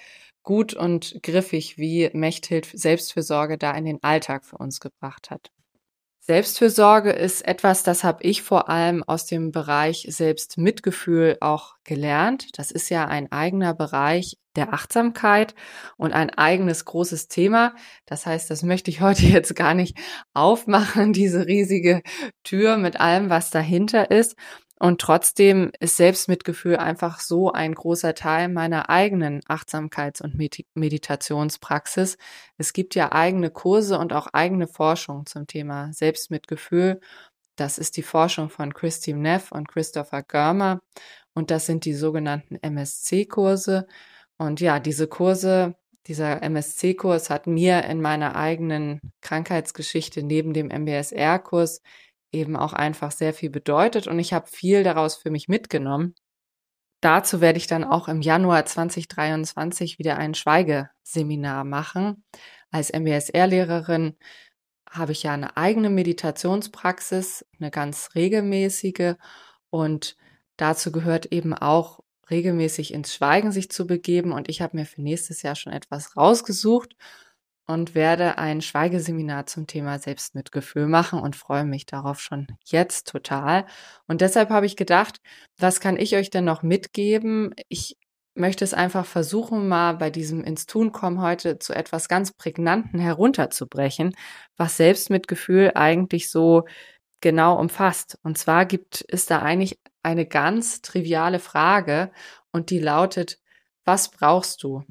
gut 0.43 0.73
und 0.73 1.19
griffig, 1.23 1.77
wie 1.77 2.09
Mechthild 2.13 2.69
Selbstfürsorge 2.73 3.57
da 3.57 3.71
in 3.71 3.85
den 3.85 4.03
Alltag 4.03 4.45
für 4.45 4.57
uns 4.57 4.79
gebracht 4.79 5.31
hat. 5.31 5.51
Selbstfürsorge 6.19 7.11
ist 7.11 7.45
etwas, 7.45 7.83
das 7.83 8.03
habe 8.03 8.23
ich 8.23 8.41
vor 8.41 8.67
allem 8.69 9.03
aus 9.03 9.27
dem 9.27 9.51
Bereich 9.51 10.07
Selbstmitgefühl 10.09 11.37
auch 11.39 11.75
gelernt. 11.83 12.57
Das 12.57 12.71
ist 12.71 12.89
ja 12.89 13.05
ein 13.07 13.31
eigener 13.31 13.75
Bereich 13.75 14.37
der 14.55 14.73
Achtsamkeit 14.73 15.55
und 15.97 16.13
ein 16.13 16.29
eigenes 16.29 16.85
großes 16.85 17.27
Thema. 17.27 17.75
Das 18.05 18.25
heißt, 18.25 18.49
das 18.49 18.63
möchte 18.63 18.91
ich 18.91 19.01
heute 19.01 19.25
jetzt 19.25 19.55
gar 19.55 19.73
nicht 19.73 19.97
aufmachen, 20.33 21.13
diese 21.13 21.45
riesige 21.45 22.01
Tür 22.43 22.77
mit 22.77 22.99
allem, 22.99 23.29
was 23.29 23.49
dahinter 23.49 24.11
ist. 24.11 24.35
Und 24.77 24.99
trotzdem 24.99 25.71
ist 25.79 25.95
Selbstmitgefühl 25.95 26.75
einfach 26.75 27.21
so 27.21 27.51
ein 27.51 27.73
großer 27.73 28.13
Teil 28.13 28.49
meiner 28.49 28.89
eigenen 28.89 29.41
Achtsamkeits- 29.43 30.21
und 30.21 30.35
Meditationspraxis. 30.73 32.17
Es 32.57 32.73
gibt 32.73 32.93
ja 32.93 33.11
eigene 33.13 33.51
Kurse 33.51 33.97
und 33.97 34.11
auch 34.11 34.27
eigene 34.33 34.67
Forschung 34.67 35.25
zum 35.27 35.47
Thema 35.47 35.93
Selbstmitgefühl. 35.93 36.99
Das 37.55 37.77
ist 37.77 37.95
die 37.95 38.03
Forschung 38.03 38.49
von 38.49 38.73
Christine 38.73 39.19
Neff 39.19 39.51
und 39.53 39.69
Christopher 39.69 40.23
Görmer. 40.23 40.81
Und 41.33 41.51
das 41.51 41.65
sind 41.65 41.85
die 41.85 41.93
sogenannten 41.93 42.55
MSC-Kurse. 42.61 43.87
Und 44.37 44.59
ja, 44.59 44.79
diese 44.79 45.07
Kurse, 45.07 45.75
dieser 46.07 46.43
MSC-Kurs 46.43 47.29
hat 47.29 47.47
mir 47.47 47.83
in 47.85 48.01
meiner 48.01 48.35
eigenen 48.35 48.99
Krankheitsgeschichte 49.21 50.23
neben 50.23 50.53
dem 50.53 50.69
MBSR-Kurs 50.69 51.81
eben 52.31 52.55
auch 52.55 52.73
einfach 52.73 53.11
sehr 53.11 53.33
viel 53.33 53.49
bedeutet 53.49 54.07
und 54.07 54.19
ich 54.19 54.33
habe 54.33 54.47
viel 54.47 54.83
daraus 54.83 55.15
für 55.15 55.31
mich 55.31 55.47
mitgenommen. 55.47 56.15
Dazu 57.01 57.39
werde 57.39 57.57
ich 57.57 57.67
dann 57.67 57.83
auch 57.83 58.07
im 58.07 58.21
Januar 58.21 58.65
2023 58.65 59.99
wieder 59.99 60.17
ein 60.17 60.33
Schweigeseminar 60.33 61.63
machen. 61.63 62.23
Als 62.71 62.91
MBSR-Lehrerin 62.91 64.17
habe 64.89 65.11
ich 65.11 65.23
ja 65.23 65.33
eine 65.33 65.55
eigene 65.55 65.89
Meditationspraxis, 65.89 67.45
eine 67.59 67.71
ganz 67.71 68.09
regelmäßige 68.15 69.15
und 69.69 70.17
dazu 70.57 70.91
gehört 70.91 71.27
eben 71.27 71.53
auch 71.53 71.99
regelmäßig 72.29 72.93
ins 72.93 73.13
Schweigen 73.13 73.51
sich 73.51 73.69
zu 73.69 73.87
begeben 73.87 74.31
und 74.31 74.49
ich 74.49 74.61
habe 74.61 74.77
mir 74.77 74.85
für 74.85 75.01
nächstes 75.01 75.41
Jahr 75.41 75.55
schon 75.55 75.73
etwas 75.73 76.17
rausgesucht 76.17 76.95
und 77.67 77.95
werde 77.95 78.37
ein 78.37 78.61
Schweigeseminar 78.61 79.47
zum 79.47 79.67
Thema 79.67 79.97
Selbstmitgefühl 79.99 80.87
machen 80.87 81.19
und 81.19 81.35
freue 81.35 81.65
mich 81.65 81.85
darauf 81.85 82.19
schon 82.21 82.47
jetzt 82.65 83.07
total. 83.07 83.65
Und 84.07 84.21
deshalb 84.21 84.49
habe 84.49 84.65
ich 84.67 84.75
gedacht, 84.75 85.19
was 85.57 85.79
kann 85.79 85.97
ich 85.97 86.15
euch 86.15 86.29
denn 86.29 86.45
noch 86.45 86.61
mitgeben? 86.63 87.53
Ich 87.69 87.97
möchte 88.35 88.63
es 88.65 88.73
einfach 88.73 89.05
versuchen, 89.05 89.67
mal 89.67 89.93
bei 89.93 90.09
diesem 90.09 90.43
ins 90.43 90.65
Tun 90.67 90.91
kommen 90.91 91.21
heute 91.21 91.57
zu 91.57 91.73
etwas 91.73 92.07
ganz 92.09 92.33
Prägnanten 92.33 92.99
herunterzubrechen, 92.99 94.13
was 94.57 94.77
Selbstmitgefühl 94.77 95.71
eigentlich 95.73 96.29
so 96.29 96.65
genau 97.25 97.59
umfasst. 97.59 98.19
Und 98.21 98.37
zwar 98.37 98.67
gibt 98.67 99.03
es 99.07 99.25
da 99.25 99.39
eigentlich 99.39 99.79
eine 100.03 100.27
ganz 100.27 100.83
triviale 100.83 101.39
Frage 101.39 102.11
und 102.51 102.69
die 102.69 102.77
lautet, 102.77 103.39
was 103.83 104.11
brauchst 104.11 104.61
du? 104.61 104.83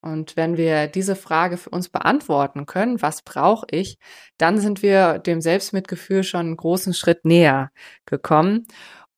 Und 0.00 0.36
wenn 0.36 0.56
wir 0.56 0.88
diese 0.88 1.14
Frage 1.14 1.56
für 1.56 1.70
uns 1.70 1.88
beantworten 1.88 2.66
können, 2.66 3.00
was 3.00 3.22
brauche 3.22 3.64
ich, 3.70 4.00
dann 4.38 4.58
sind 4.58 4.82
wir 4.82 5.20
dem 5.20 5.40
Selbstmitgefühl 5.40 6.24
schon 6.24 6.46
einen 6.46 6.56
großen 6.56 6.94
Schritt 6.94 7.24
näher 7.24 7.70
gekommen. 8.06 8.66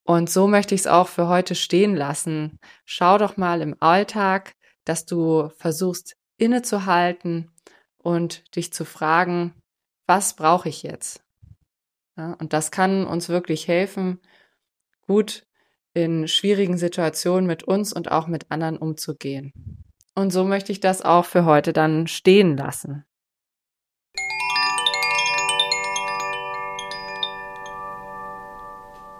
Und 0.03 0.29
so 0.29 0.47
möchte 0.47 0.75
ich 0.75 0.83
es 0.83 0.87
auch 0.87 1.09
für 1.09 1.29
heute 1.29 1.55
stehen 1.55 1.97
lassen. 1.97 2.59
Schau 2.85 3.17
doch 3.17 3.39
mal 3.39 3.63
im 3.63 3.75
Alltag, 3.81 4.53
dass 4.85 5.07
du 5.07 5.49
versuchst 5.57 6.15
innezuhalten 6.37 7.51
und 7.97 8.55
dich 8.55 8.71
zu 8.71 8.85
fragen, 8.85 9.55
was 10.07 10.37
brauche 10.37 10.69
ich 10.69 10.83
jetzt? 10.83 11.22
Ja, 12.17 12.35
und 12.35 12.53
das 12.53 12.71
kann 12.71 13.07
uns 13.07 13.29
wirklich 13.29 13.69
helfen, 13.69 14.21
gut 15.07 15.47
in 15.95 16.29
schwierigen 16.29 16.79
Situationen 16.79 17.47
mit 17.47 17.65
uns 17.65 17.93
und 17.93 18.11
auch 18.11 18.27
mit 18.27 18.51
anderen 18.51 18.77
umzugehen. 18.77 19.53
Und 20.15 20.33
so 20.33 20.45
möchte 20.45 20.73
ich 20.73 20.81
das 20.81 21.03
auch 21.03 21.25
für 21.25 21.45
heute 21.45 21.73
dann 21.73 22.07
stehen 22.07 22.57
lassen. 22.57 23.05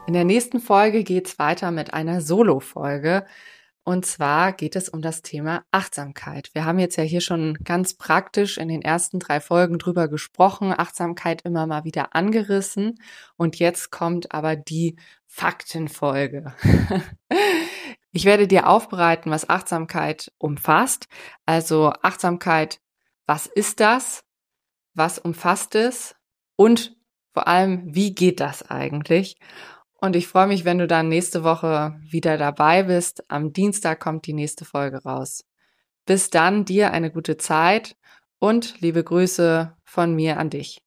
In 0.07 0.15
der 0.15 0.25
nächsten 0.25 0.61
Folge 0.61 1.05
geht's 1.05 1.39
weiter 1.39 1.71
mit 1.71 1.95
einer 1.95 2.21
Solo-Folge. 2.21 3.25
Und 3.85 4.07
zwar 4.07 4.53
geht 4.53 4.77
es 4.77 4.89
um 4.89 5.03
das 5.03 5.23
Thema 5.23 5.65
Achtsamkeit. 5.73 6.51
Wir 6.53 6.65
haben 6.65 6.79
jetzt 6.79 6.97
ja 6.97 7.03
hier 7.03 7.21
schon 7.21 7.55
ganz 7.65 7.95
praktisch 7.95 8.59
in 8.59 8.69
den 8.69 8.83
ersten 8.83 9.19
drei 9.19 9.41
Folgen 9.41 9.79
drüber 9.79 10.09
gesprochen, 10.09 10.73
Achtsamkeit 10.77 11.43
immer 11.43 11.67
mal 11.67 11.85
wieder 11.85 12.15
angerissen. 12.15 13.01
Und 13.37 13.59
jetzt 13.59 13.91
kommt 13.91 14.33
aber 14.33 14.55
die 14.57 14.97
Faktenfolge. 15.27 16.55
Ich 18.15 18.27
werde 18.27 18.47
dir 18.47 18.69
aufbereiten, 18.69 19.31
was 19.31 19.49
Achtsamkeit 19.49 20.31
umfasst. 20.37 21.09
Also 21.47 21.93
Achtsamkeit, 22.03 22.79
was 23.27 23.47
ist 23.47 23.81
das? 23.81 24.23
Was 24.93 25.19
umfasst 25.19 25.75
es? 25.75 26.15
Und 26.57 26.95
vor 27.33 27.49
allem, 27.49 27.95
wie 27.95 28.15
geht 28.15 28.41
das 28.41 28.71
eigentlich? 28.71 29.39
Und 30.03 30.17
ich 30.17 30.27
freue 30.27 30.49
mich, 30.49 30.65
wenn 30.65 30.79
du 30.79 30.89
dann 30.89 31.09
nächste 31.09 31.45
Woche 31.45 31.97
wieder 32.03 32.37
dabei 32.37 32.83
bist. 32.83 33.23
Am 33.31 33.53
Dienstag 33.53 34.01
kommt 34.01 34.27
die 34.27 34.33
nächste 34.33 34.65
Folge 34.65 35.01
raus. 35.05 35.45
Bis 36.07 36.29
dann, 36.29 36.65
dir 36.65 36.91
eine 36.91 37.13
gute 37.13 37.37
Zeit 37.37 37.95
und 38.41 38.81
liebe 38.81 39.05
Grüße 39.05 39.77
von 39.85 40.17
mir 40.17 40.39
an 40.39 40.51
dich. 40.51 40.83